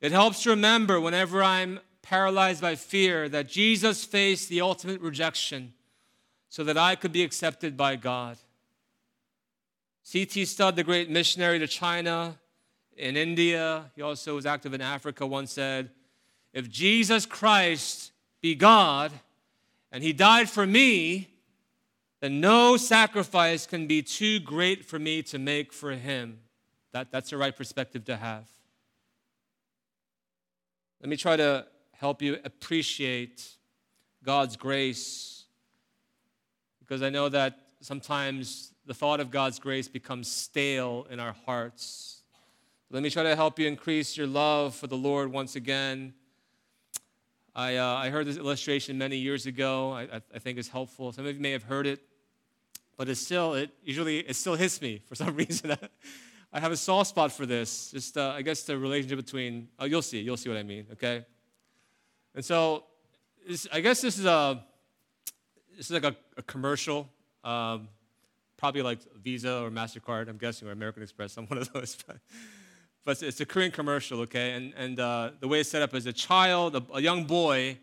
It 0.00 0.12
helps 0.12 0.42
to 0.44 0.50
remember 0.50 1.00
whenever 1.00 1.42
I'm 1.42 1.80
paralyzed 2.02 2.62
by 2.62 2.76
fear 2.76 3.28
that 3.28 3.48
Jesus 3.48 4.04
faced 4.04 4.48
the 4.48 4.60
ultimate 4.60 5.00
rejection 5.00 5.74
so 6.48 6.64
that 6.64 6.78
I 6.78 6.94
could 6.94 7.12
be 7.12 7.22
accepted 7.22 7.76
by 7.76 7.96
God. 7.96 8.38
C.T. 10.04 10.46
Studd, 10.46 10.76
the 10.76 10.84
great 10.84 11.10
missionary 11.10 11.58
to 11.58 11.66
China, 11.66 12.38
in 12.98 13.16
India, 13.16 13.90
he 13.94 14.02
also 14.02 14.34
was 14.34 14.44
active 14.44 14.74
in 14.74 14.80
Africa, 14.80 15.26
once 15.26 15.52
said, 15.52 15.90
If 16.52 16.68
Jesus 16.68 17.26
Christ 17.26 18.12
be 18.40 18.54
God 18.54 19.12
and 19.90 20.02
he 20.02 20.12
died 20.12 20.48
for 20.48 20.66
me, 20.66 21.28
then 22.20 22.40
no 22.40 22.76
sacrifice 22.76 23.66
can 23.66 23.86
be 23.86 24.02
too 24.02 24.40
great 24.40 24.84
for 24.84 24.98
me 24.98 25.22
to 25.22 25.38
make 25.38 25.72
for 25.72 25.92
him. 25.92 26.40
That, 26.92 27.12
that's 27.12 27.30
the 27.30 27.36
right 27.36 27.56
perspective 27.56 28.04
to 28.06 28.16
have. 28.16 28.48
Let 31.00 31.08
me 31.08 31.16
try 31.16 31.36
to 31.36 31.66
help 31.92 32.22
you 32.22 32.38
appreciate 32.44 33.46
God's 34.24 34.56
grace 34.56 35.44
because 36.80 37.02
I 37.02 37.10
know 37.10 37.28
that 37.28 37.58
sometimes 37.80 38.72
the 38.86 38.94
thought 38.94 39.20
of 39.20 39.30
God's 39.30 39.58
grace 39.58 39.88
becomes 39.88 40.30
stale 40.30 41.06
in 41.10 41.20
our 41.20 41.36
hearts. 41.44 42.22
Let 42.90 43.02
me 43.02 43.10
try 43.10 43.22
to 43.24 43.36
help 43.36 43.58
you 43.58 43.68
increase 43.68 44.16
your 44.16 44.26
love 44.26 44.74
for 44.74 44.86
the 44.86 44.96
Lord 44.96 45.30
once 45.30 45.54
again. 45.54 46.14
I, 47.58 47.74
uh, 47.74 47.96
I 47.96 48.10
heard 48.10 48.24
this 48.28 48.36
illustration 48.36 48.98
many 48.98 49.16
years 49.16 49.46
ago. 49.46 49.90
I, 49.90 50.22
I, 50.32 50.38
think 50.38 50.58
it's 50.58 50.68
helpful. 50.68 51.10
Some 51.10 51.26
of 51.26 51.34
you 51.34 51.42
may 51.42 51.50
have 51.50 51.64
heard 51.64 51.88
it, 51.88 51.98
but 52.96 53.08
it's 53.08 53.20
still, 53.20 53.54
it 53.54 53.70
usually, 53.82 54.20
it 54.20 54.36
still 54.36 54.54
hits 54.54 54.80
me 54.80 55.02
for 55.06 55.16
some 55.16 55.34
reason. 55.34 55.76
I 56.52 56.60
have 56.60 56.70
a 56.70 56.76
soft 56.76 57.10
spot 57.10 57.32
for 57.32 57.46
this. 57.46 57.90
Just, 57.90 58.16
uh, 58.16 58.32
I 58.36 58.42
guess, 58.42 58.62
the 58.62 58.78
relationship 58.78 59.18
between, 59.18 59.70
oh, 59.80 59.86
you'll 59.86 60.02
see, 60.02 60.20
you'll 60.20 60.36
see 60.36 60.48
what 60.48 60.56
I 60.56 60.62
mean, 60.62 60.86
okay? 60.92 61.26
And 62.36 62.44
so, 62.44 62.84
I 63.72 63.80
guess 63.80 64.02
this 64.02 64.20
is 64.20 64.24
a, 64.24 64.62
this 65.76 65.86
is 65.86 65.90
like 65.90 66.04
a, 66.04 66.16
a 66.36 66.42
commercial. 66.42 67.08
Um, 67.42 67.88
probably 68.56 68.82
like 68.82 69.00
Visa 69.20 69.64
or 69.64 69.70
MasterCard, 69.70 70.28
I'm 70.28 70.38
guessing, 70.38 70.68
or 70.68 70.70
American 70.70 71.02
Express, 71.02 71.32
some 71.34 71.48
one 71.48 71.58
of 71.58 71.72
those. 71.72 71.98
but 72.06 72.18
it's 73.06 73.40
a 73.40 73.46
Korean 73.46 73.70
commercial, 73.70 74.20
okay? 74.20 74.52
And, 74.52 74.74
and 74.76 75.00
uh, 75.00 75.30
the 75.40 75.48
way 75.48 75.60
it's 75.60 75.70
set 75.70 75.82
up 75.82 75.94
is 75.94 76.06
a 76.06 76.12
child, 76.12 76.76
a, 76.76 76.82
a 76.94 77.00
young 77.00 77.24
boy, 77.24 77.78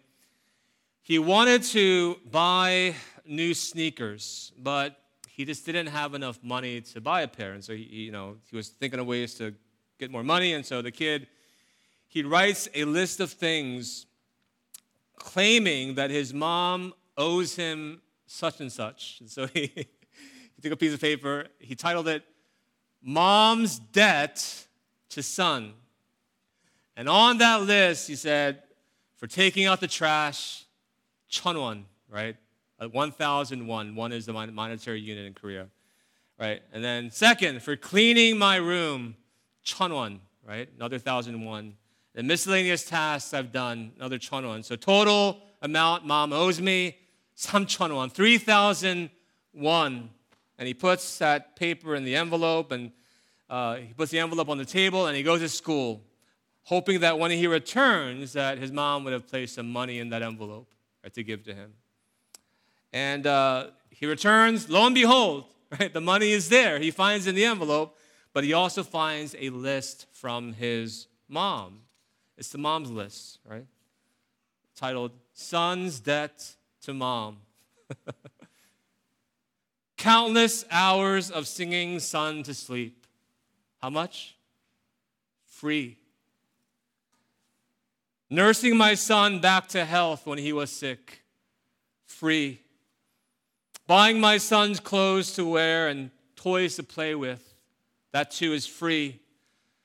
he 1.02 1.20
wanted 1.20 1.64
to 1.64 2.18
buy 2.32 2.96
new 3.26 3.54
sneakers, 3.54 4.52
but 4.58 4.98
he 5.30 5.46
just 5.46 5.66
didn't 5.66 5.88
have 5.88 6.14
enough 6.14 6.40
money 6.42 6.82
to 6.82 7.02
buy 7.02 7.22
a 7.22 7.28
pair. 7.28 7.54
And 7.54 7.64
so, 7.64 7.74
he, 7.74 7.84
you 7.84 8.12
know, 8.12 8.38
he 8.50 8.56
was 8.56 8.70
thinking 8.70 9.00
of 9.00 9.06
ways 9.06 9.34
to 9.36 9.54
get 10.00 10.12
more 10.12 10.24
money. 10.24 10.54
And 10.54 10.66
so 10.66 10.82
the 10.82 10.92
kid, 10.92 11.28
he 12.08 12.24
writes 12.24 12.70
a 12.74 12.86
list 12.86 13.20
of 13.20 13.32
things 13.32 14.06
claiming 15.18 15.96
that 15.96 16.10
his 16.10 16.34
mom 16.34 16.94
owes 17.18 17.56
him 17.56 18.02
such 18.28 18.62
and 18.62 18.72
such. 18.72 19.18
And 19.20 19.30
so 19.30 19.48
he, 19.54 19.72
he 19.76 20.62
took 20.62 20.72
a 20.72 20.78
piece 20.78 20.94
of 20.94 21.02
paper, 21.02 21.48
he 21.60 21.76
titled 21.76 22.08
it, 22.08 22.24
Mom's 23.02 23.78
Debt 23.80 24.65
to 25.16 25.24
Son. 25.24 25.74
And 26.96 27.10
on 27.10 27.40
that 27.40 27.64
list, 27.64 28.08
he 28.08 28.16
said, 28.16 28.62
for 29.16 29.28
taking 29.28 29.66
out 29.66 29.80
the 29.80 29.88
trash, 29.88 30.66
chonwon, 31.32 31.86
right? 32.10 32.36
Uh, 32.80 32.90
1,001. 32.90 33.96
Won 33.96 34.12
is 34.12 34.26
the 34.26 34.34
monetary 34.34 35.00
unit 35.00 35.26
in 35.26 35.34
Korea, 35.34 35.68
right? 36.38 36.62
And 36.74 36.84
then 36.84 37.10
second, 37.12 37.64
for 37.64 37.78
cleaning 37.78 38.38
my 38.38 38.58
room, 38.58 39.16
chonwon, 39.66 40.20
right? 40.46 40.70
Another 40.76 40.98
1,001. 40.98 41.78
The 42.14 42.24
miscellaneous 42.24 42.84
tasks 42.84 43.34
I've 43.34 43.54
done, 43.54 43.94
another 43.96 44.20
chonwon. 44.20 44.64
So 44.66 44.76
total 44.76 45.42
amount 45.62 46.06
mom 46.06 46.34
owes 46.34 46.60
me, 46.60 46.98
some 47.36 47.66
chonwon, 47.66 48.12
3,001 48.12 50.10
and 50.58 50.68
he 50.68 50.74
puts 50.74 51.18
that 51.20 51.56
paper 51.56 51.96
in 51.96 52.04
the 52.04 52.16
envelope 52.16 52.72
and 52.72 52.92
uh, 53.50 53.76
he 53.76 53.94
puts 53.94 54.12
the 54.12 54.20
envelope 54.20 54.50
on 54.50 54.58
the 54.58 54.66
table 54.66 55.08
and 55.08 55.16
he 55.16 55.24
goes 55.24 55.42
to 55.42 55.50
school 55.50 56.02
hoping 56.64 57.02
that 57.02 57.20
when 57.20 57.32
he 57.32 57.48
returns 57.48 58.34
that 58.34 58.58
his 58.58 58.72
mom 58.72 59.04
would 59.04 59.14
have 59.14 59.28
placed 59.28 59.56
some 59.56 59.72
money 59.72 60.00
in 60.00 60.10
that 60.10 60.24
envelope 60.24 60.68
to 61.14 61.24
give 61.24 61.44
to 61.44 61.54
him. 61.54 61.74
And 62.92 63.28
uh, 63.28 63.68
he 63.92 64.08
returns 64.08 64.70
lo 64.70 64.86
and 64.86 64.96
behold 64.96 65.46
right, 65.80 65.94
the 65.94 66.02
money 66.02 66.32
is 66.32 66.50
there. 66.50 66.80
He 66.80 66.92
finds 66.92 67.28
in 67.28 67.36
the 67.36 67.46
envelope 67.46 67.98
but 68.34 68.44
he 68.44 68.52
also 68.52 68.84
finds 68.84 69.34
a 69.40 69.50
list 69.50 70.08
from 70.12 70.52
his 70.52 71.08
mom. 71.30 71.80
It's 72.38 72.50
the 72.50 72.58
mom's 72.58 72.92
list 72.92 73.40
right? 73.46 73.66
Titled 74.76 75.12
son's 75.34 76.00
debt 76.00 76.56
to 76.82 76.94
mom. 76.94 77.38
Countless 79.98 80.66
hours 80.70 81.32
of 81.32 81.48
singing 81.48 82.00
son 82.00 82.44
to 82.44 82.54
sleep. 82.54 83.05
How 83.86 83.92
much? 83.92 84.36
Free. 85.46 86.00
Nursing 88.32 88.76
my 88.76 88.96
son 88.96 89.40
back 89.40 89.68
to 89.68 89.86
health 89.86 90.26
when 90.26 90.40
he 90.40 90.52
was 90.52 90.72
sick. 90.72 91.22
Free. 92.08 92.62
Buying 93.86 94.20
my 94.20 94.38
son's 94.38 94.80
clothes 94.80 95.36
to 95.36 95.46
wear 95.46 95.88
and 95.88 96.10
toys 96.36 96.78
to 96.78 96.84
play 96.84 97.14
with. 97.14 97.54
That 98.12 98.32
too 98.32 98.54
is 98.54 98.66
free. 98.66 99.20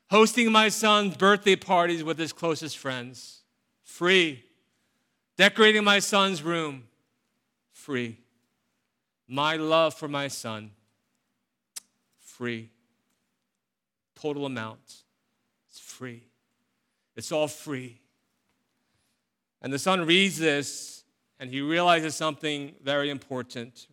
Hosting 0.09 0.51
my 0.51 0.71
son's 0.71 1.19
birthday 1.19 1.57
parties 1.57 2.03
with 2.03 2.17
his 2.17 2.33
closest 2.33 2.79
friends. 2.79 3.43
Free. 3.83 4.43
Decorating 5.37 5.85
my 5.85 5.99
son's 5.99 6.43
room. 6.43 6.85
Free 7.75 8.17
my 9.29 9.57
love 9.57 9.93
for 9.93 10.09
my 10.09 10.27
son 10.27 10.71
free. 12.41 12.71
Total 14.21 14.45
amount. 14.47 15.05
It's 15.69 15.79
free. 15.79 16.25
It's 17.17 17.33
all 17.33 17.49
free. 17.49 18.01
And 19.63 19.73
the 19.73 19.79
son 19.79 20.07
reads 20.07 20.39
this 20.39 21.05
and 21.39 21.51
he 21.51 21.61
realizes 21.61 22.15
something 22.15 22.75
very 22.83 23.09
important. 23.11 23.87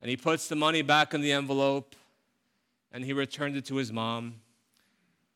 And 0.00 0.10
he 0.10 0.16
puts 0.16 0.48
the 0.48 0.56
money 0.56 0.82
back 0.82 1.14
in 1.14 1.20
the 1.20 1.32
envelope 1.32 1.96
and 2.92 3.04
he 3.04 3.12
returns 3.12 3.56
it 3.56 3.64
to 3.66 3.76
his 3.76 3.92
mom. 3.92 4.36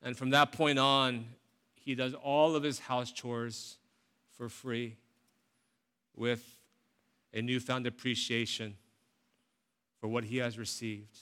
And 0.03 0.17
from 0.17 0.31
that 0.31 0.53
point 0.53 0.79
on, 0.79 1.25
he 1.75 1.95
does 1.95 2.15
all 2.15 2.55
of 2.55 2.63
his 2.63 2.79
house 2.79 3.11
chores 3.11 3.79
for 4.37 4.49
free 4.49 4.97
with 6.15 6.45
a 7.33 7.43
newfound 7.43 7.87
appreciation 7.87 8.77
for 10.01 10.09
what 10.09 10.25
he 10.25 10.39
has 10.39 10.59
received. 10.59 11.19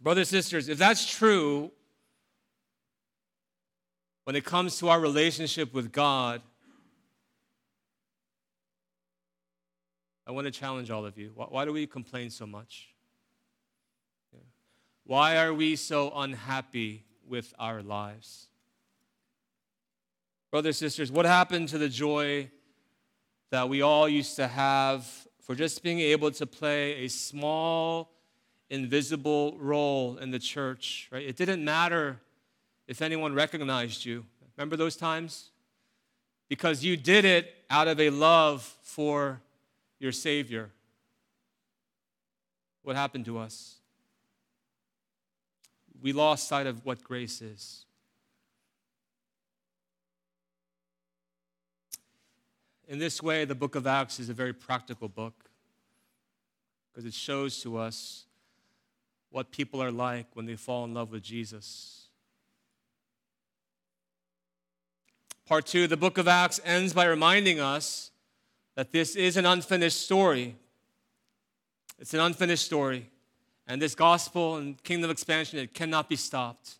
Brothers 0.00 0.28
sisters, 0.28 0.68
if 0.68 0.78
that's 0.78 1.10
true, 1.10 1.72
when 4.24 4.36
it 4.36 4.44
comes 4.44 4.78
to 4.78 4.88
our 4.88 5.00
relationship 5.00 5.74
with 5.74 5.90
God, 5.90 6.42
I 10.26 10.30
want 10.30 10.44
to 10.46 10.50
challenge 10.50 10.90
all 10.90 11.06
of 11.06 11.16
you. 11.16 11.32
Why, 11.34 11.46
why 11.48 11.64
do 11.64 11.72
we 11.72 11.86
complain 11.86 12.30
so 12.30 12.46
much? 12.46 12.88
Why 15.04 15.38
are 15.38 15.54
we 15.54 15.74
so 15.74 16.12
unhappy 16.14 17.06
with 17.26 17.54
our 17.58 17.82
lives? 17.82 18.48
Brothers 20.50 20.76
sisters, 20.76 21.10
what 21.10 21.24
happened 21.24 21.68
to 21.68 21.78
the 21.78 21.88
joy 21.88 22.50
that 23.50 23.70
we 23.70 23.80
all 23.80 24.06
used 24.06 24.36
to 24.36 24.46
have 24.46 25.06
for 25.40 25.54
just 25.54 25.82
being 25.82 26.00
able 26.00 26.30
to 26.32 26.46
play 26.46 27.04
a 27.04 27.08
small, 27.08 28.10
invisible 28.70 29.56
role 29.58 30.18
in 30.18 30.30
the 30.30 30.38
church, 30.38 31.08
right? 31.10 31.24
It 31.26 31.36
didn't 31.36 31.64
matter 31.64 32.20
if 32.86 33.02
anyone 33.02 33.34
recognized 33.34 34.04
you. 34.04 34.24
Remember 34.56 34.76
those 34.76 34.96
times? 34.96 35.50
Because 36.48 36.84
you 36.84 36.96
did 36.96 37.24
it 37.24 37.54
out 37.70 37.88
of 37.88 38.00
a 38.00 38.10
love 38.10 38.62
for 38.82 39.40
your 39.98 40.12
Savior. 40.12 40.70
What 42.82 42.96
happened 42.96 43.24
to 43.26 43.38
us? 43.38 43.76
We 46.00 46.12
lost 46.12 46.48
sight 46.48 46.66
of 46.66 46.84
what 46.84 47.02
grace 47.02 47.42
is. 47.42 47.84
In 52.86 52.98
this 52.98 53.22
way, 53.22 53.44
the 53.44 53.54
book 53.54 53.74
of 53.74 53.86
Acts 53.86 54.18
is 54.18 54.30
a 54.30 54.34
very 54.34 54.54
practical 54.54 55.08
book 55.08 55.34
because 56.90 57.04
it 57.04 57.12
shows 57.12 57.60
to 57.62 57.76
us 57.76 58.24
what 59.30 59.50
people 59.50 59.82
are 59.82 59.92
like 59.92 60.26
when 60.34 60.46
they 60.46 60.56
fall 60.56 60.84
in 60.84 60.94
love 60.94 61.10
with 61.10 61.22
Jesus. 61.22 62.06
Part 65.46 65.66
two, 65.66 65.86
the 65.86 65.96
book 65.96 66.18
of 66.18 66.28
Acts 66.28 66.60
ends 66.64 66.92
by 66.92 67.06
reminding 67.06 67.60
us 67.60 68.10
that 68.74 68.92
this 68.92 69.16
is 69.16 69.36
an 69.36 69.46
unfinished 69.46 70.00
story. 70.00 70.56
It's 71.98 72.14
an 72.14 72.20
unfinished 72.20 72.64
story. 72.64 73.10
And 73.66 73.80
this 73.82 73.94
gospel 73.94 74.56
and 74.56 74.82
kingdom 74.82 75.10
expansion, 75.10 75.58
it 75.58 75.74
cannot 75.74 76.08
be 76.08 76.16
stopped. 76.16 76.78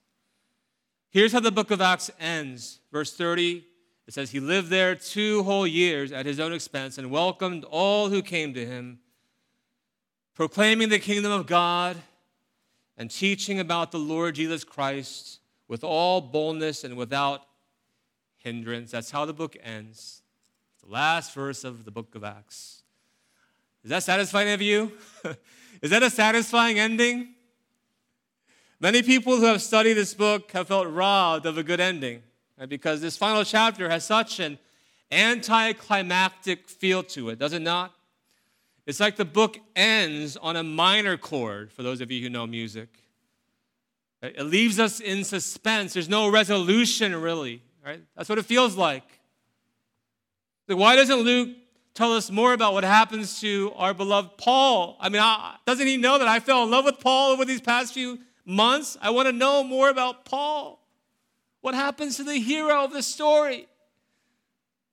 Here's 1.10 1.32
how 1.32 1.40
the 1.40 1.50
book 1.50 1.70
of 1.70 1.80
Acts 1.80 2.10
ends. 2.20 2.80
Verse 2.92 3.14
30, 3.14 3.64
it 4.06 4.14
says, 4.14 4.30
He 4.30 4.40
lived 4.40 4.68
there 4.68 4.94
two 4.94 5.42
whole 5.42 5.66
years 5.66 6.12
at 6.12 6.26
his 6.26 6.38
own 6.38 6.52
expense 6.52 6.98
and 6.98 7.10
welcomed 7.10 7.64
all 7.64 8.08
who 8.08 8.22
came 8.22 8.54
to 8.54 8.64
him, 8.64 9.00
proclaiming 10.34 10.88
the 10.88 10.98
kingdom 10.98 11.32
of 11.32 11.46
God 11.46 11.96
and 12.98 13.10
teaching 13.10 13.60
about 13.60 13.92
the 13.92 13.98
Lord 13.98 14.34
Jesus 14.34 14.64
Christ 14.64 15.38
with 15.68 15.84
all 15.84 16.20
boldness 16.20 16.82
and 16.82 16.96
without 16.96 17.42
hindrance. 18.38 18.90
That's 18.90 19.10
how 19.10 19.24
the 19.24 19.32
book 19.32 19.56
ends 19.62 20.22
the 20.82 20.92
last 20.92 21.34
verse 21.34 21.64
of 21.64 21.84
the 21.84 21.90
book 21.90 22.14
of 22.14 22.24
Acts. 22.24 22.82
Is 23.84 23.90
that 23.90 24.02
satisfying 24.02 24.50
of 24.50 24.60
you? 24.60 24.92
Is 25.82 25.90
that 25.90 26.02
a 26.02 26.10
satisfying 26.10 26.78
ending? 26.78 27.34
Many 28.80 29.02
people 29.02 29.36
who 29.36 29.44
have 29.44 29.62
studied 29.62 29.94
this 29.94 30.14
book 30.14 30.50
have 30.52 30.68
felt 30.68 30.88
robbed 30.88 31.46
of 31.46 31.58
a 31.58 31.62
good 31.62 31.80
ending 31.80 32.22
right? 32.58 32.68
because 32.68 33.00
this 33.00 33.16
final 33.16 33.44
chapter 33.44 33.88
has 33.88 34.04
such 34.04 34.40
an 34.40 34.58
anticlimactic 35.10 36.68
feel 36.68 37.02
to 37.02 37.30
it, 37.30 37.38
does 37.38 37.52
it 37.52 37.62
not? 37.62 37.92
It's 38.88 39.00
like 39.00 39.16
the 39.16 39.26
book 39.26 39.58
ends 39.76 40.38
on 40.38 40.56
a 40.56 40.62
minor 40.62 41.18
chord, 41.18 41.70
for 41.70 41.82
those 41.82 42.00
of 42.00 42.10
you 42.10 42.22
who 42.22 42.30
know 42.30 42.46
music. 42.46 42.88
It 44.22 44.46
leaves 44.46 44.80
us 44.80 44.98
in 44.98 45.24
suspense. 45.24 45.92
There's 45.92 46.08
no 46.08 46.30
resolution, 46.30 47.14
really. 47.14 47.62
Right? 47.84 48.00
That's 48.16 48.30
what 48.30 48.38
it 48.38 48.46
feels 48.46 48.76
like. 48.76 49.04
Why 50.68 50.96
doesn't 50.96 51.18
Luke 51.18 51.50
tell 51.92 52.14
us 52.14 52.30
more 52.30 52.54
about 52.54 52.72
what 52.72 52.82
happens 52.82 53.42
to 53.42 53.74
our 53.76 53.92
beloved 53.92 54.38
Paul? 54.38 54.96
I 54.98 55.10
mean, 55.10 55.22
doesn't 55.66 55.86
he 55.86 55.98
know 55.98 56.18
that 56.18 56.26
I 56.26 56.40
fell 56.40 56.62
in 56.62 56.70
love 56.70 56.86
with 56.86 56.98
Paul 56.98 57.32
over 57.32 57.44
these 57.44 57.60
past 57.60 57.92
few 57.92 58.18
months? 58.46 58.96
I 59.02 59.10
want 59.10 59.26
to 59.28 59.32
know 59.32 59.62
more 59.64 59.90
about 59.90 60.24
Paul. 60.24 60.82
What 61.60 61.74
happens 61.74 62.16
to 62.16 62.24
the 62.24 62.38
hero 62.38 62.84
of 62.84 62.94
the 62.94 63.02
story? 63.02 63.68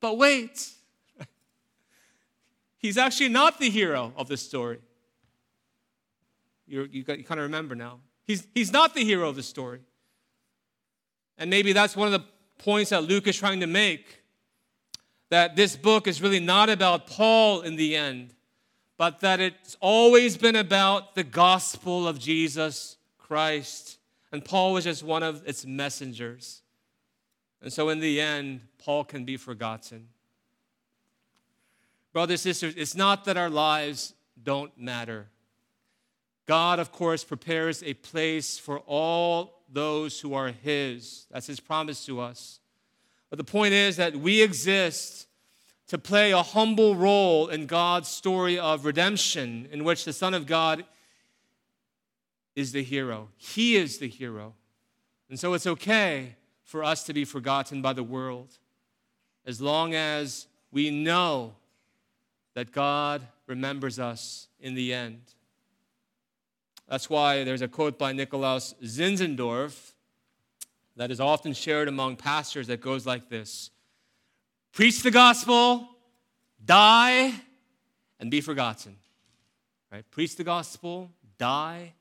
But 0.01 0.17
wait, 0.17 0.69
he's 2.85 2.97
actually 2.97 3.29
not 3.29 3.59
the 3.59 3.69
hero 3.69 4.13
of 4.15 4.27
the 4.27 4.37
story. 4.37 4.79
You're, 6.67 6.85
you, 6.85 7.03
got, 7.03 7.17
you 7.17 7.23
kind 7.23 7.39
of 7.39 7.45
remember 7.45 7.75
now. 7.75 7.99
He's, 8.23 8.47
he's 8.53 8.71
not 8.71 8.93
the 8.93 9.03
hero 9.03 9.27
of 9.27 9.35
the 9.35 9.43
story. 9.43 9.79
And 11.37 11.49
maybe 11.49 11.73
that's 11.73 11.95
one 11.95 12.07
of 12.07 12.11
the 12.13 12.25
points 12.57 12.91
that 12.91 13.03
Luke 13.03 13.27
is 13.27 13.35
trying 13.35 13.59
to 13.59 13.67
make 13.67 14.23
that 15.29 15.55
this 15.55 15.75
book 15.75 16.07
is 16.07 16.21
really 16.21 16.39
not 16.39 16.69
about 16.69 17.07
Paul 17.07 17.61
in 17.61 17.75
the 17.75 17.95
end, 17.95 18.33
but 18.97 19.19
that 19.21 19.39
it's 19.39 19.75
always 19.79 20.37
been 20.37 20.55
about 20.55 21.15
the 21.15 21.23
gospel 21.23 22.07
of 22.07 22.19
Jesus 22.19 22.97
Christ. 23.17 23.97
And 24.31 24.45
Paul 24.45 24.73
was 24.73 24.83
just 24.83 25.03
one 25.03 25.23
of 25.23 25.41
its 25.47 25.65
messengers. 25.65 26.61
And 27.61 27.73
so, 27.73 27.89
in 27.89 27.99
the 27.99 28.21
end, 28.21 28.61
Paul 28.77 29.03
can 29.03 29.25
be 29.25 29.37
forgotten. 29.37 30.09
Brothers 32.15 32.39
sisters, 32.39 32.75
it's 32.77 32.95
not 32.95 33.25
that 33.25 33.35
our 33.35 33.49
lives 33.49 34.13
don't 34.41 34.71
matter. 34.77 35.27
God, 36.45 36.79
of 36.79 36.93
course, 36.93 37.25
prepares 37.25 37.83
a 37.83 37.93
place 37.93 38.57
for 38.57 38.79
all 38.87 39.63
those 39.69 40.21
who 40.21 40.33
are 40.33 40.47
His. 40.47 41.25
That's 41.29 41.47
His 41.47 41.59
promise 41.59 42.05
to 42.05 42.21
us. 42.21 42.61
But 43.29 43.37
the 43.37 43.43
point 43.43 43.73
is 43.73 43.97
that 43.97 44.15
we 44.15 44.41
exist 44.41 45.27
to 45.87 45.97
play 45.97 46.31
a 46.31 46.41
humble 46.41 46.95
role 46.95 47.49
in 47.49 47.65
God's 47.65 48.07
story 48.07 48.57
of 48.57 48.85
redemption, 48.85 49.67
in 49.69 49.83
which 49.83 50.05
the 50.05 50.13
Son 50.13 50.33
of 50.33 50.47
God 50.47 50.85
is 52.55 52.71
the 52.71 52.81
hero. 52.81 53.27
He 53.35 53.75
is 53.75 53.97
the 53.97 54.07
hero. 54.07 54.53
And 55.29 55.37
so 55.37 55.53
it's 55.53 55.67
okay 55.67 56.37
for 56.63 56.81
us 56.81 57.03
to 57.03 57.13
be 57.13 57.25
forgotten 57.25 57.81
by 57.81 57.91
the 57.91 58.03
world 58.03 58.57
as 59.45 59.59
long 59.59 59.93
as 59.93 60.47
we 60.71 60.89
know 60.89 61.55
that 62.55 62.71
God 62.71 63.21
remembers 63.45 63.99
us 63.99 64.47
in 64.59 64.73
the 64.73 64.93
end. 64.93 65.21
That's 66.87 67.09
why 67.09 67.43
there's 67.43 67.61
a 67.61 67.67
quote 67.67 67.99
by 67.99 68.13
Nikolaus 68.13 68.73
Zinzendorf 68.83 69.91
that 70.95 71.11
is 71.11 71.19
often 71.19 71.53
shared 71.53 71.87
among 71.87 72.15
pastors 72.15 72.67
that 72.67 72.81
goes 72.81 73.05
like 73.05 73.29
this 73.29 73.69
Preach 74.71 75.03
the 75.03 75.11
gospel, 75.11 75.87
die, 76.63 77.33
and 78.19 78.31
be 78.31 78.41
forgotten. 78.41 78.95
Right? 79.91 80.09
Preach 80.11 80.35
the 80.35 80.43
gospel, 80.43 81.11
die, 81.37 81.93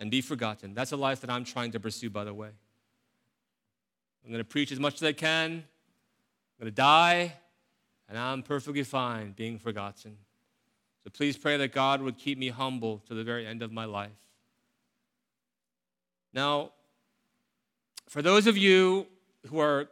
and 0.00 0.10
be 0.10 0.20
forgotten. 0.20 0.74
That's 0.74 0.92
a 0.92 0.96
life 0.96 1.20
that 1.20 1.30
I'm 1.30 1.44
trying 1.44 1.72
to 1.72 1.80
pursue, 1.80 2.10
by 2.10 2.24
the 2.24 2.34
way. 2.34 2.48
I'm 4.24 4.30
going 4.30 4.40
to 4.40 4.48
preach 4.48 4.72
as 4.72 4.80
much 4.80 4.94
as 4.94 5.02
I 5.04 5.12
can. 5.12 5.50
I'm 5.52 5.64
going 6.58 6.72
to 6.72 6.76
die, 6.76 7.34
and 8.08 8.18
I'm 8.18 8.42
perfectly 8.42 8.82
fine 8.82 9.32
being 9.32 9.58
forgotten. 9.58 10.16
So 11.04 11.10
please 11.10 11.36
pray 11.36 11.56
that 11.56 11.72
God 11.72 12.02
would 12.02 12.18
keep 12.18 12.38
me 12.38 12.48
humble 12.48 13.02
to 13.08 13.14
the 13.14 13.24
very 13.24 13.46
end 13.46 13.62
of 13.62 13.72
my 13.72 13.84
life. 13.84 14.10
Now, 16.32 16.72
for 18.08 18.22
those 18.22 18.46
of 18.46 18.56
you 18.56 19.06
who 19.48 19.58
are 19.58 19.88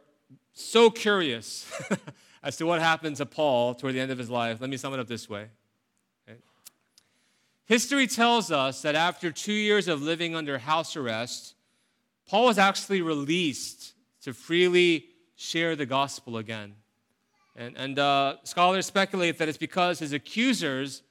so 0.53 0.89
curious 0.89 1.71
as 2.43 2.57
to 2.57 2.65
what 2.65 2.79
happened 2.79 3.17
to 3.17 3.25
Paul 3.25 3.75
toward 3.75 3.95
the 3.95 3.99
end 3.99 4.11
of 4.11 4.17
his 4.17 4.29
life, 4.29 4.61
let 4.61 4.69
me 4.69 4.77
sum 4.77 4.93
it 4.93 4.99
up 4.99 5.07
this 5.07 5.29
way. 5.29 5.47
History 7.65 8.05
tells 8.05 8.51
us 8.51 8.81
that 8.81 8.95
after 8.95 9.31
two 9.31 9.53
years 9.53 9.87
of 9.87 10.01
living 10.01 10.35
under 10.35 10.57
house 10.57 10.97
arrest, 10.97 11.55
Paul 12.27 12.47
was 12.47 12.57
actually 12.57 13.01
released 13.01 13.93
to 14.23 14.33
freely 14.33 15.05
share 15.37 15.77
the 15.77 15.85
gospel 15.85 16.35
again. 16.35 16.73
And, 17.61 17.77
and 17.77 17.99
uh, 17.99 18.37
scholars 18.43 18.87
speculate 18.87 19.37
that 19.37 19.47
it's 19.47 19.57
because 19.57 19.99
his 19.99 20.13
accusers 20.13 21.03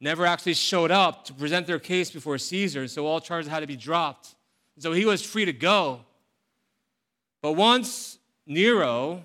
never 0.00 0.26
actually 0.26 0.54
showed 0.54 0.92
up 0.92 1.24
to 1.24 1.34
present 1.34 1.66
their 1.66 1.80
case 1.80 2.08
before 2.08 2.38
Caesar, 2.38 2.86
so 2.86 3.04
all 3.04 3.20
charges 3.20 3.50
had 3.50 3.60
to 3.60 3.66
be 3.66 3.74
dropped. 3.74 4.36
So 4.78 4.92
he 4.92 5.04
was 5.04 5.24
free 5.24 5.44
to 5.44 5.52
go. 5.52 6.02
But 7.42 7.54
once 7.54 8.20
Nero 8.46 9.24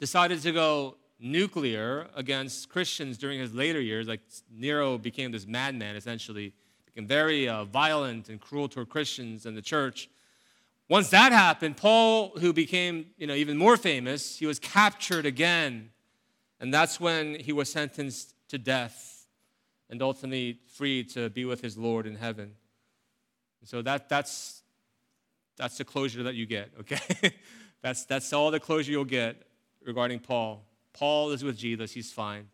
decided 0.00 0.40
to 0.42 0.52
go 0.52 0.96
nuclear 1.20 2.06
against 2.14 2.70
Christians 2.70 3.18
during 3.18 3.38
his 3.38 3.52
later 3.52 3.80
years, 3.80 4.08
like 4.08 4.20
Nero 4.50 4.96
became 4.96 5.30
this 5.30 5.46
madman 5.46 5.94
essentially, 5.94 6.54
became 6.86 7.06
very 7.06 7.50
uh, 7.50 7.64
violent 7.64 8.30
and 8.30 8.40
cruel 8.40 8.66
toward 8.66 8.88
Christians 8.88 9.44
and 9.44 9.54
the 9.54 9.62
church. 9.62 10.08
Once 10.88 11.10
that 11.10 11.32
happened, 11.32 11.76
Paul, 11.76 12.30
who 12.38 12.52
became 12.52 13.06
you 13.16 13.26
know, 13.26 13.34
even 13.34 13.56
more 13.56 13.76
famous, 13.76 14.38
he 14.38 14.46
was 14.46 14.58
captured 14.58 15.26
again. 15.26 15.90
And 16.60 16.72
that's 16.72 17.00
when 17.00 17.34
he 17.34 17.52
was 17.52 17.70
sentenced 17.70 18.34
to 18.48 18.58
death 18.58 19.26
and 19.90 20.00
ultimately 20.00 20.60
free 20.74 21.04
to 21.04 21.28
be 21.30 21.44
with 21.44 21.60
his 21.60 21.76
Lord 21.76 22.06
in 22.06 22.14
heaven. 22.14 22.52
So 23.64 23.82
that, 23.82 24.08
that's, 24.08 24.62
that's 25.56 25.76
the 25.76 25.84
closure 25.84 26.22
that 26.22 26.34
you 26.34 26.46
get, 26.46 26.70
okay? 26.80 27.34
that's, 27.82 28.04
that's 28.04 28.32
all 28.32 28.52
the 28.52 28.60
closure 28.60 28.92
you'll 28.92 29.04
get 29.04 29.42
regarding 29.84 30.20
Paul. 30.20 30.64
Paul 30.92 31.30
is 31.32 31.42
with 31.42 31.56
Jesus, 31.56 31.92
he's 31.92 32.12
fine. 32.12 32.48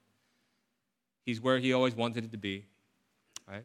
He's 1.24 1.40
where 1.40 1.58
he 1.58 1.74
always 1.74 1.94
wanted 1.94 2.24
it 2.24 2.32
to 2.32 2.38
be, 2.38 2.64
right? 3.46 3.64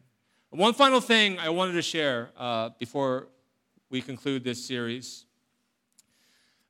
One 0.50 0.74
final 0.74 1.00
thing 1.00 1.38
I 1.38 1.48
wanted 1.48 1.72
to 1.72 1.82
share 1.82 2.30
uh, 2.36 2.70
before 2.78 3.28
we 3.90 4.02
conclude 4.02 4.44
this 4.44 4.64
series. 4.64 5.24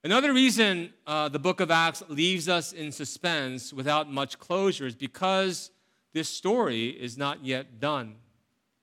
Another 0.04 0.32
reason 0.32 0.92
uh, 1.06 1.28
the 1.28 1.38
book 1.38 1.60
of 1.60 1.70
Acts 1.70 2.02
leaves 2.08 2.48
us 2.48 2.72
in 2.72 2.92
suspense 2.92 3.72
without 3.72 4.10
much 4.10 4.38
closure 4.38 4.86
is 4.86 4.94
because 4.94 5.70
this 6.12 6.28
story 6.28 6.88
is 6.88 7.18
not 7.18 7.44
yet 7.44 7.80
done. 7.80 8.14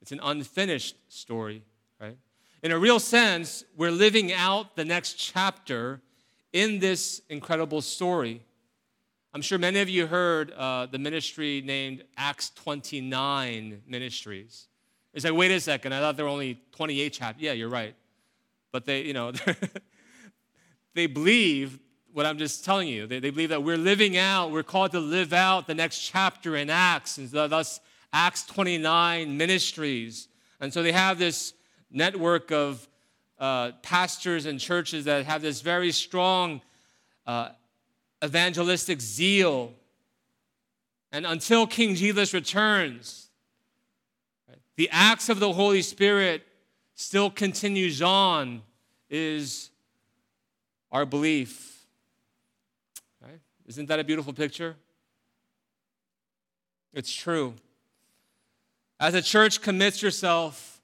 It's 0.01 0.11
an 0.11 0.19
unfinished 0.21 0.97
story, 1.07 1.63
right? 1.99 2.17
In 2.61 2.71
a 2.71 2.77
real 2.77 2.99
sense, 2.99 3.63
we're 3.77 3.91
living 3.91 4.33
out 4.33 4.75
the 4.75 4.83
next 4.83 5.13
chapter 5.13 6.01
in 6.51 6.79
this 6.79 7.21
incredible 7.29 7.81
story. 7.81 8.41
I'm 9.33 9.41
sure 9.41 9.57
many 9.57 9.79
of 9.79 9.89
you 9.89 10.07
heard 10.07 10.51
uh, 10.51 10.87
the 10.87 10.99
ministry 10.99 11.61
named 11.65 12.03
Acts 12.17 12.51
29 12.51 13.81
Ministries. 13.87 14.67
It's 15.13 15.23
like, 15.23 15.33
wait 15.33 15.51
a 15.51 15.59
second, 15.61 15.93
I 15.93 16.01
thought 16.01 16.17
there 16.17 16.25
were 16.25 16.31
only 16.31 16.59
28 16.73 17.13
chapters. 17.13 17.41
Yeah, 17.41 17.53
you're 17.53 17.69
right. 17.69 17.95
But 18.75 18.83
they, 18.83 19.03
you 19.03 19.13
know, 19.13 19.31
they 20.95 21.07
believe 21.07 21.79
what 22.11 22.25
I'm 22.25 22.37
just 22.37 22.65
telling 22.65 22.89
you. 22.89 23.07
They, 23.07 23.19
they 23.19 23.29
believe 23.29 23.47
that 23.47 23.63
we're 23.63 23.77
living 23.77 24.17
out, 24.17 24.51
we're 24.51 24.63
called 24.63 24.91
to 24.91 24.99
live 24.99 25.31
out 25.31 25.65
the 25.65 25.73
next 25.73 26.01
chapter 26.01 26.57
in 26.57 26.69
Acts, 26.69 27.17
and 27.17 27.31
thus 27.31 27.79
Acts 28.11 28.45
29 28.47 29.37
ministries. 29.37 30.27
And 30.59 30.73
so 30.73 30.83
they 30.83 30.91
have 30.91 31.17
this 31.17 31.53
network 31.89 32.51
of 32.51 32.85
uh, 33.39 33.71
pastors 33.81 34.45
and 34.45 34.59
churches 34.59 35.05
that 35.05 35.25
have 35.25 35.41
this 35.41 35.61
very 35.61 35.93
strong 35.93 36.59
uh, 37.25 37.51
evangelistic 38.25 38.99
zeal. 38.99 39.71
And 41.13 41.25
until 41.25 41.65
King 41.65 41.95
Jesus 41.95 42.33
returns, 42.33 43.29
the 44.75 44.89
acts 44.91 45.29
of 45.29 45.39
the 45.39 45.53
Holy 45.53 45.81
Spirit 45.81 46.45
still 46.95 47.29
continues 47.29 48.01
on, 48.01 48.61
is 49.09 49.69
our 50.91 51.05
belief. 51.05 51.85
Right? 53.21 53.39
Isn't 53.67 53.87
that 53.89 53.99
a 53.99 54.03
beautiful 54.03 54.33
picture? 54.33 54.75
It's 56.93 57.13
true. 57.13 57.53
As 58.99 59.13
a 59.13 59.21
church 59.21 59.61
commits 59.61 60.01
yourself 60.01 60.81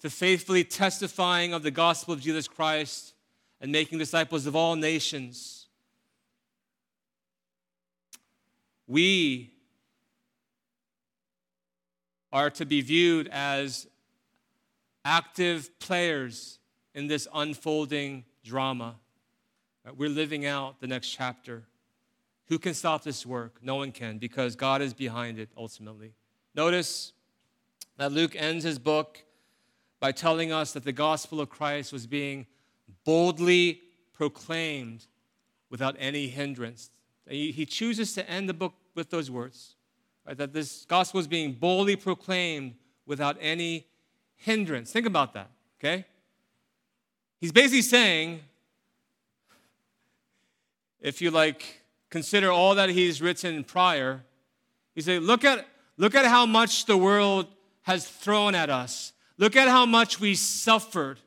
to 0.00 0.08
faithfully 0.08 0.64
testifying 0.64 1.52
of 1.52 1.62
the 1.62 1.70
gospel 1.70 2.14
of 2.14 2.20
Jesus 2.20 2.48
Christ 2.48 3.12
and 3.60 3.70
making 3.70 3.98
disciples 3.98 4.46
of 4.46 4.56
all 4.56 4.74
nations, 4.76 5.66
we 8.88 9.50
are 12.32 12.48
to 12.48 12.64
be 12.64 12.80
viewed 12.80 13.28
as 13.28 13.86
active 15.04 15.78
players 15.78 16.58
in 16.94 17.06
this 17.06 17.26
unfolding 17.32 18.24
drama. 18.44 18.96
We're 19.96 20.08
living 20.08 20.46
out 20.46 20.80
the 20.80 20.86
next 20.86 21.08
chapter. 21.08 21.64
Who 22.48 22.58
can 22.58 22.74
stop 22.74 23.02
this 23.02 23.24
work? 23.24 23.58
No 23.62 23.76
one 23.76 23.92
can 23.92 24.18
because 24.18 24.56
God 24.56 24.82
is 24.82 24.92
behind 24.92 25.38
it 25.38 25.48
ultimately. 25.56 26.14
Notice 26.54 27.12
that 27.96 28.12
Luke 28.12 28.34
ends 28.36 28.64
his 28.64 28.78
book 28.78 29.22
by 30.00 30.12
telling 30.12 30.52
us 30.52 30.72
that 30.72 30.84
the 30.84 30.92
gospel 30.92 31.40
of 31.40 31.48
Christ 31.48 31.92
was 31.92 32.06
being 32.06 32.46
boldly 33.04 33.80
proclaimed 34.12 35.06
without 35.70 35.94
any 35.98 36.26
hindrance. 36.26 36.90
He 37.28 37.64
chooses 37.64 38.12
to 38.14 38.28
end 38.28 38.48
the 38.48 38.54
book 38.54 38.74
with 38.94 39.10
those 39.10 39.30
words 39.30 39.76
right? 40.26 40.36
that 40.36 40.52
this 40.52 40.84
gospel 40.86 41.20
is 41.20 41.28
being 41.28 41.52
boldly 41.52 41.96
proclaimed 41.96 42.74
without 43.06 43.36
any 43.40 43.86
hindrance. 44.40 44.92
Think 44.92 45.06
about 45.06 45.32
that, 45.34 45.48
okay? 45.78 46.04
He's 47.40 47.52
basically 47.52 47.82
saying 47.82 48.40
if 51.00 51.22
you 51.22 51.30
like 51.30 51.82
consider 52.10 52.50
all 52.50 52.74
that 52.74 52.90
he's 52.90 53.22
written 53.22 53.64
prior, 53.64 54.22
he 54.94 55.00
said, 55.00 55.22
look 55.22 55.44
at, 55.44 55.66
look 55.96 56.14
at 56.14 56.26
how 56.26 56.44
much 56.44 56.86
the 56.86 56.96
world 56.96 57.46
has 57.82 58.06
thrown 58.06 58.54
at 58.54 58.68
us. 58.68 59.12
Look 59.38 59.56
at 59.56 59.68
how 59.68 59.86
much 59.86 60.20
we 60.20 60.34
suffered. 60.34 61.18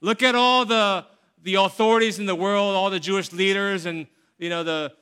Look 0.00 0.22
at 0.22 0.34
all 0.34 0.64
the, 0.64 1.06
the 1.42 1.54
authorities 1.54 2.18
in 2.18 2.26
the 2.26 2.34
world, 2.34 2.74
all 2.74 2.90
the 2.90 2.98
Jewish 2.98 3.32
leaders 3.32 3.86
and 3.86 4.06
you 4.38 4.48
know 4.48 4.64
the 4.64 4.92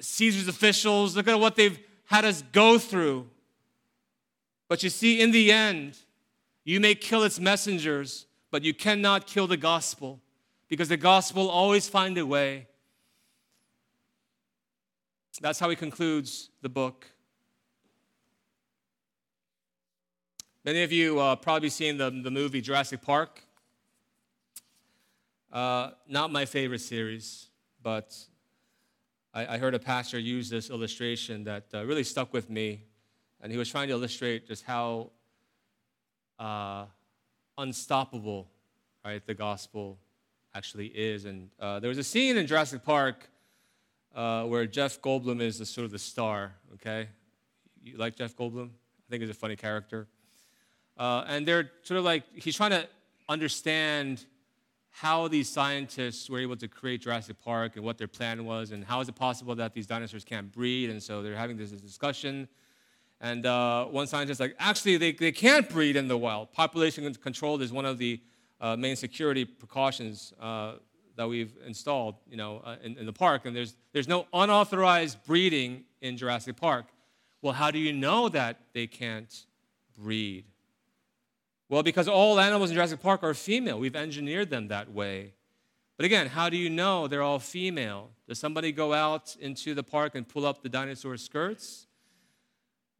Caesar's 0.00 0.46
officials. 0.46 1.16
Look 1.16 1.26
at 1.26 1.40
what 1.40 1.56
they've 1.56 1.78
had 2.04 2.24
us 2.24 2.42
go 2.52 2.78
through. 2.78 3.26
But 4.68 4.82
you 4.82 4.90
see, 4.90 5.20
in 5.20 5.32
the 5.32 5.50
end, 5.50 5.98
you 6.68 6.80
may 6.80 6.94
kill 6.94 7.22
its 7.22 7.40
messengers, 7.40 8.26
but 8.50 8.62
you 8.62 8.74
cannot 8.74 9.26
kill 9.26 9.46
the 9.46 9.56
gospel 9.56 10.20
because 10.68 10.88
the 10.88 10.96
gospel 10.96 11.48
always 11.48 11.88
find 11.88 12.18
a 12.18 12.26
way 12.26 12.66
that's 15.40 15.58
how 15.58 15.70
he 15.70 15.76
concludes 15.76 16.50
the 16.62 16.68
book. 16.68 17.06
Many 20.64 20.82
of 20.82 20.92
you 20.92 21.20
uh, 21.20 21.36
probably 21.36 21.70
seen 21.70 21.96
the, 21.96 22.10
the 22.10 22.30
movie 22.30 22.60
Jurassic 22.60 23.02
Park. 23.02 23.42
Uh, 25.52 25.90
not 26.08 26.30
my 26.30 26.44
favorite 26.44 26.80
series, 26.80 27.48
but 27.82 28.14
I, 29.32 29.54
I, 29.54 29.58
heard 29.58 29.74
a 29.74 29.78
pastor 29.78 30.18
use 30.18 30.50
this 30.50 30.68
illustration 30.68 31.44
that 31.44 31.64
uh, 31.72 31.86
really 31.86 32.04
stuck 32.04 32.34
with 32.34 32.50
me. 32.50 32.82
And 33.40 33.50
he 33.50 33.56
was 33.56 33.70
trying 33.70 33.88
to 33.88 33.94
illustrate 33.94 34.46
just 34.46 34.64
how 34.64 35.12
uh, 36.38 36.86
unstoppable 37.56 38.48
right, 39.08 39.26
the 39.26 39.34
gospel 39.34 39.98
actually 40.54 40.86
is. 40.86 41.24
And 41.24 41.50
uh, 41.58 41.80
there 41.80 41.88
was 41.88 41.98
a 41.98 42.04
scene 42.04 42.36
in 42.36 42.46
Jurassic 42.46 42.84
Park 42.84 43.28
uh, 44.14 44.44
where 44.44 44.66
Jeff 44.66 45.00
Goldblum 45.00 45.40
is 45.40 45.58
the, 45.58 45.66
sort 45.66 45.84
of 45.84 45.90
the 45.90 45.98
star, 45.98 46.52
okay? 46.74 47.08
You 47.82 47.96
like 47.96 48.16
Jeff 48.16 48.36
Goldblum? 48.36 48.68
I 48.68 49.10
think 49.10 49.22
he's 49.22 49.30
a 49.30 49.34
funny 49.34 49.56
character. 49.56 50.08
Uh, 50.96 51.24
and 51.28 51.46
they're 51.46 51.70
sort 51.82 51.98
of 51.98 52.04
like, 52.04 52.24
he's 52.34 52.56
trying 52.56 52.70
to 52.70 52.88
understand 53.28 54.24
how 54.90 55.28
these 55.28 55.48
scientists 55.48 56.28
were 56.28 56.40
able 56.40 56.56
to 56.56 56.66
create 56.66 57.02
Jurassic 57.02 57.40
Park 57.40 57.76
and 57.76 57.84
what 57.84 57.98
their 57.98 58.08
plan 58.08 58.44
was, 58.44 58.72
and 58.72 58.84
how 58.84 59.00
is 59.00 59.08
it 59.08 59.14
possible 59.14 59.54
that 59.54 59.72
these 59.72 59.86
dinosaurs 59.86 60.24
can't 60.24 60.50
breed. 60.50 60.90
And 60.90 61.00
so 61.00 61.22
they're 61.22 61.36
having 61.36 61.56
this 61.56 61.70
discussion. 61.70 62.48
And 63.20 63.46
uh, 63.46 63.86
one 63.86 64.06
scientist 64.06 64.40
like, 64.40 64.54
actually, 64.58 64.96
they, 64.96 65.12
they 65.12 65.32
can't 65.32 65.68
breed 65.68 65.96
in 65.96 66.06
the 66.06 66.16
wild. 66.16 66.52
Population 66.52 67.12
control 67.14 67.60
is 67.60 67.72
one 67.72 67.84
of 67.84 67.98
the 67.98 68.20
uh, 68.60 68.76
main 68.76 68.96
security 68.96 69.44
precautions 69.44 70.32
uh, 70.40 70.74
that 71.16 71.28
we've 71.28 71.52
installed, 71.66 72.14
you 72.30 72.36
know, 72.36 72.62
uh, 72.64 72.76
in, 72.82 72.96
in, 72.96 73.06
the 73.06 73.12
park, 73.12 73.44
and 73.44 73.54
there's, 73.54 73.74
there's 73.92 74.06
no 74.06 74.26
unauthorized 74.32 75.18
breeding 75.26 75.84
in 76.00 76.16
Jurassic 76.16 76.56
Park. 76.56 76.86
Well, 77.42 77.52
how 77.52 77.72
do 77.72 77.78
you 77.78 77.92
know 77.92 78.28
that 78.28 78.60
they 78.72 78.86
can't 78.86 79.46
breed? 79.98 80.44
Well, 81.68 81.82
because 81.82 82.06
all 82.06 82.38
animals 82.38 82.70
in 82.70 82.74
Jurassic 82.74 83.02
Park 83.02 83.24
are 83.24 83.34
female. 83.34 83.80
We've 83.80 83.96
engineered 83.96 84.48
them 84.48 84.68
that 84.68 84.92
way. 84.92 85.34
But 85.96 86.06
again, 86.06 86.28
how 86.28 86.48
do 86.48 86.56
you 86.56 86.70
know 86.70 87.08
they're 87.08 87.22
all 87.22 87.40
female? 87.40 88.10
Does 88.28 88.38
somebody 88.38 88.70
go 88.70 88.94
out 88.94 89.36
into 89.40 89.74
the 89.74 89.82
park 89.82 90.14
and 90.14 90.26
pull 90.26 90.46
up 90.46 90.62
the 90.62 90.68
dinosaur 90.68 91.16
skirts? 91.16 91.87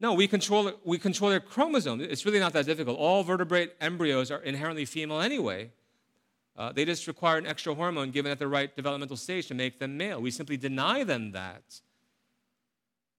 No, 0.01 0.13
we 0.13 0.27
control, 0.27 0.71
we 0.85 0.97
control 0.97 1.29
their 1.29 1.39
chromosome. 1.39 1.99
It's 1.99 2.25
really 2.25 2.39
not 2.39 2.53
that 2.53 2.65
difficult. 2.65 2.97
All 2.97 3.23
vertebrate 3.23 3.73
embryos 3.81 4.31
are 4.31 4.39
inherently 4.39 4.85
female 4.85 5.19
anyway. 5.19 5.71
Uh, 6.57 6.71
they 6.71 6.85
just 6.85 7.07
require 7.07 7.37
an 7.37 7.45
extra 7.45 7.73
hormone 7.73 8.11
given 8.11 8.31
at 8.31 8.39
the 8.39 8.47
right 8.47 8.75
developmental 8.75 9.17
stage 9.17 9.47
to 9.47 9.53
make 9.53 9.79
them 9.79 9.97
male. 9.97 10.21
We 10.21 10.31
simply 10.31 10.57
deny 10.57 11.03
them 11.03 11.31
that. 11.31 11.81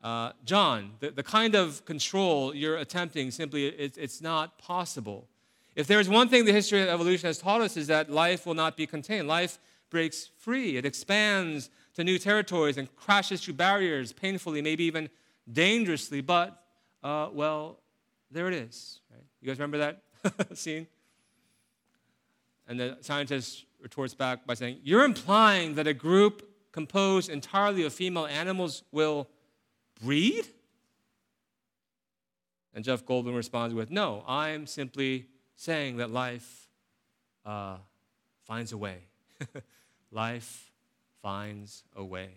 Uh, 0.02 0.32
John, 0.44 0.92
the, 1.00 1.10
the 1.10 1.22
kind 1.22 1.54
of 1.54 1.84
control 1.84 2.54
you're 2.54 2.76
attempting 2.76 3.30
simply, 3.30 3.66
it, 3.66 3.98
it's 3.98 4.22
not 4.22 4.58
possible. 4.58 5.28
If 5.76 5.86
there's 5.86 6.08
one 6.08 6.28
thing 6.28 6.44
the 6.44 6.52
history 6.52 6.82
of 6.82 6.88
evolution 6.88 7.26
has 7.26 7.38
taught 7.38 7.60
us 7.60 7.76
is 7.76 7.86
that 7.88 8.10
life 8.10 8.46
will 8.46 8.54
not 8.54 8.76
be 8.76 8.86
contained. 8.86 9.28
Life 9.28 9.58
breaks 9.90 10.30
free. 10.38 10.76
It 10.76 10.84
expands 10.84 11.70
to 11.94 12.04
new 12.04 12.18
territories 12.18 12.76
and 12.78 12.94
crashes 12.96 13.42
through 13.42 13.54
barriers 13.54 14.12
painfully, 14.12 14.62
maybe 14.62 14.84
even 14.84 15.10
dangerously. 15.50 16.20
But, 16.20 16.62
uh, 17.02 17.28
well, 17.32 17.80
there 18.30 18.48
it 18.48 18.54
is. 18.54 19.00
Right? 19.10 19.22
You 19.40 19.48
guys 19.48 19.58
remember 19.58 19.78
that 19.78 20.56
scene? 20.58 20.86
And 22.66 22.78
the 22.78 22.98
scientist 23.00 23.64
retorts 23.80 24.14
back 24.14 24.46
by 24.46 24.54
saying, 24.54 24.78
You're 24.82 25.04
implying 25.04 25.74
that 25.74 25.86
a 25.86 25.94
group 25.94 26.48
composed 26.72 27.28
entirely 27.28 27.84
of 27.84 27.92
female 27.92 28.26
animals 28.26 28.84
will 28.92 29.28
breed? 30.02 30.46
And 32.74 32.84
Jeff 32.84 33.04
Goldblum 33.04 33.34
responds 33.34 33.74
with, 33.74 33.90
No, 33.90 34.24
I'm 34.26 34.66
simply 34.66 35.26
saying 35.56 35.96
that 35.96 36.10
life 36.10 36.68
uh, 37.44 37.78
finds 38.44 38.72
a 38.72 38.78
way. 38.78 38.98
life 40.12 40.70
finds 41.22 41.82
a 41.96 42.04
way. 42.04 42.30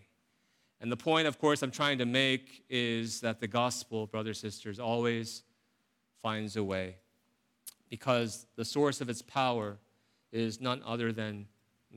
And 0.83 0.91
the 0.91 0.97
point, 0.97 1.27
of 1.27 1.39
course, 1.39 1.61
I'm 1.61 1.71
trying 1.71 1.99
to 1.99 2.05
make 2.05 2.65
is 2.69 3.21
that 3.21 3.39
the 3.39 3.47
gospel, 3.47 4.05
brothers 4.05 4.43
and 4.43 4.51
sisters, 4.51 4.81
always 4.81 5.43
finds 6.21 6.57
a 6.57 6.63
way 6.63 6.97
because 7.89 8.45
the 8.57 8.65
source 8.65 8.99
of 8.99 9.09
its 9.09 9.21
power 9.21 9.77
is 10.33 10.59
none 10.59 10.81
other 10.85 11.13
than 11.13 11.47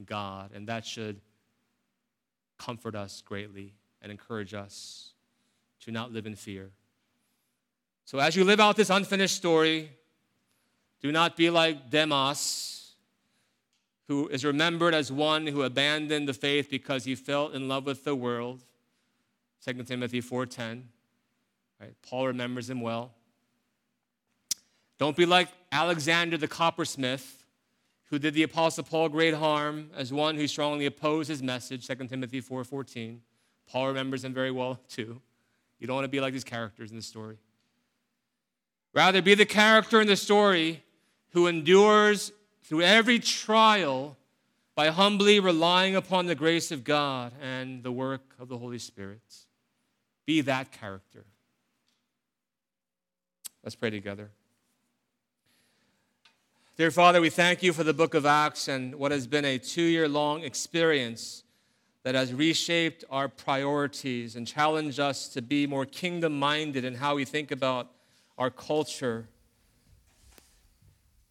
God, 0.05 0.53
and 0.55 0.69
that 0.69 0.87
should 0.87 1.21
comfort 2.59 2.95
us 2.95 3.23
greatly 3.23 3.75
and 4.03 4.13
encourage 4.13 4.55
us 4.55 5.15
to 5.81 5.91
not 5.91 6.13
live 6.13 6.25
in 6.25 6.37
fear. 6.37 6.71
So, 8.05 8.21
as 8.21 8.37
you 8.37 8.45
live 8.45 8.61
out 8.61 8.77
this 8.77 8.91
unfinished 8.91 9.35
story, 9.35 9.91
do 11.01 11.11
not 11.11 11.37
be 11.37 11.51
like 11.51 11.91
Demas, 11.91 12.95
who 14.07 14.29
is 14.29 14.45
remembered 14.45 14.95
as 14.95 15.11
one 15.11 15.49
who 15.49 15.65
abandoned 15.65 16.29
the 16.29 16.35
faith 16.35 16.71
because 16.71 17.03
he 17.03 17.17
fell 17.17 17.49
in 17.49 17.67
love 17.67 17.85
with 17.85 18.05
the 18.05 18.15
world. 18.15 18.63
2 19.67 19.83
Timothy 19.85 20.21
4:10. 20.21 20.85
Right? 21.81 21.95
Paul 22.03 22.29
remembers 22.29 22.71
him 22.71 22.81
well. 22.81 23.13
Don't 24.99 25.17
be 25.17 25.27
like 25.27 25.49
Alexander 25.73 26.39
the 26.39 26.49
coppersmith, 26.49 27.45
who 28.05 28.19
did 28.19 28.35
the 28.35 28.45
apostle 28.45 28.85
Paul 28.85 29.09
great 29.09 29.35
harm 29.35 29.91
as 29.95 30.13
one 30.13 30.37
who 30.37 30.47
strongly 30.47 30.87
opposed 30.87 31.29
his 31.29 31.43
message, 31.43 31.87
2 31.87 32.09
Timothy 32.09 32.41
4:14. 32.41 33.21
Paul 33.67 33.89
remembers 33.89 34.25
him 34.25 34.33
very 34.33 34.51
well 34.51 34.81
too. 34.89 35.21
You 35.79 35.87
don't 35.87 35.97
want 35.97 36.05
to 36.05 36.09
be 36.09 36.21
like 36.21 36.33
these 36.33 36.45
characters 36.45 36.91
in 36.91 36.97
the 36.97 37.03
story. 37.03 37.39
Rather, 38.95 39.21
be 39.21 39.35
the 39.35 39.45
character 39.45 40.01
in 40.01 40.07
the 40.07 40.17
story 40.17 40.83
who 41.31 41.47
endures 41.47 42.33
through 42.63 42.83
every 42.83 43.19
trial 43.19 44.17
by 44.75 44.89
humbly 44.89 45.41
relying 45.41 45.97
upon 45.97 46.27
the 46.27 46.35
grace 46.35 46.71
of 46.71 46.85
God 46.85 47.35
and 47.43 47.83
the 47.83 47.93
work 47.93 48.35
of 48.39 48.49
the 48.49 48.57
Holy 48.57 48.79
Spirit. 48.79 49.21
Be 50.27 50.41
that 50.43 50.73
character. 50.73 51.25
Let's 53.63 53.77
pray 53.77 53.91
together. 53.91 54.31
Dear 56.77 56.91
Father, 56.91 57.21
we 57.21 57.31
thank 57.31 57.63
you 57.63 57.73
for 57.73 57.85
the 57.85 57.95
book 57.95 58.13
of 58.13 58.27
Acts 58.27 58.69
and 58.69 58.97
what 58.97 59.13
has 59.13 59.27
been 59.27 59.45
a 59.45 59.57
two 59.57 59.83
year 59.83 60.09
long 60.09 60.43
experience 60.43 61.45
that 62.03 62.15
has 62.15 62.35
reshaped 62.35 63.05
our 63.09 63.29
priorities 63.29 64.37
and 64.37 64.47
challenged 64.47 65.01
us 65.01 65.29
to 65.29 65.43
be 65.43 65.67
more 65.67 65.87
kingdom 65.87 66.39
minded 66.39 66.85
in 66.85 66.97
how 66.97 67.15
we 67.15 67.25
think 67.25 67.51
about 67.51 67.91
our 68.37 68.51
culture. 68.51 69.27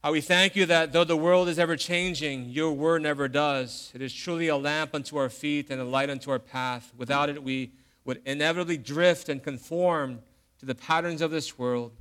How 0.04 0.12
we 0.12 0.22
thank 0.22 0.56
you 0.56 0.66
that 0.66 0.94
though 0.94 1.04
the 1.04 1.16
world 1.16 1.48
is 1.48 1.60
ever 1.60 1.76
changing, 1.76 2.50
your 2.50 2.72
word 2.72 3.04
never 3.04 3.28
does. 3.28 3.92
It 3.94 4.02
is 4.02 4.14
truly 4.14 4.48
a 4.48 4.58
lamp 4.58 4.96
unto 4.96 5.18
our 5.18 5.30
feet 5.30 5.70
and 5.70 5.80
a 5.80 5.86
light 5.86 6.10
unto 6.10 6.32
our 6.32 6.40
path. 6.40 6.92
Without 6.98 7.30
it, 7.30 7.44
we 7.44 7.72
would 8.06 8.22
inevitably 8.26 8.78
drift 8.78 9.30
and 9.30 9.44
conform 9.44 10.22
to 10.60 10.66
the 10.66 10.76
patterns 10.76 11.22
of 11.22 11.32
this 11.32 11.58
world. 11.58 11.92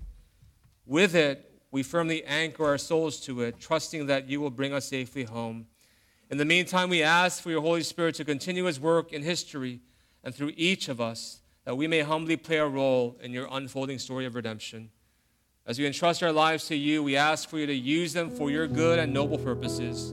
With 0.86 1.14
it, 1.14 1.50
we 1.70 1.82
firmly 1.82 2.22
anchor 2.24 2.64
our 2.64 2.78
souls 2.78 3.18
to 3.22 3.40
it, 3.40 3.59
trusting 3.59 4.07
that 4.07 4.28
you 4.28 4.40
will 4.40 4.50
bring 4.50 4.72
us 4.72 4.86
safely 4.86 5.24
home. 5.24 5.66
In 6.30 6.38
the 6.38 6.44
meantime, 6.44 6.88
we 6.88 7.02
ask 7.02 7.42
for 7.42 7.50
your 7.50 7.62
Holy 7.62 7.82
Spirit 7.82 8.14
to 8.16 8.24
continue 8.24 8.64
his 8.64 8.78
work 8.78 9.12
in 9.12 9.22
history 9.22 9.80
and 10.22 10.34
through 10.34 10.52
each 10.57 10.88
of 10.88 11.00
us, 11.00 11.40
that 11.64 11.76
we 11.76 11.86
may 11.86 12.00
humbly 12.00 12.36
play 12.36 12.59
a 12.59 12.66
role 12.66 13.18
in 13.20 13.32
your 13.32 13.48
unfolding 13.50 13.98
story 13.98 14.24
of 14.26 14.34
redemption. 14.34 14.90
As 15.66 15.78
we 15.78 15.86
entrust 15.86 16.22
our 16.22 16.32
lives 16.32 16.66
to 16.68 16.76
you, 16.76 17.02
we 17.02 17.16
ask 17.16 17.48
for 17.48 17.59
you 17.59 17.66
to 17.66 17.74
use 17.74 18.12
them 18.12 18.30
for 18.30 18.50
your 18.50 18.66
good 18.66 18.98
and 18.98 19.12
noble 19.12 19.38
purposes. 19.38 20.12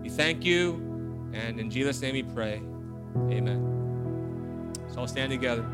We 0.00 0.08
thank 0.08 0.44
you, 0.44 1.30
and 1.32 1.60
in 1.60 1.70
Jesus' 1.70 2.00
name 2.00 2.14
we 2.14 2.22
pray. 2.22 2.62
Amen. 3.30 3.77
So 4.90 5.00
I'll 5.00 5.08
stand 5.08 5.30
together. 5.30 5.64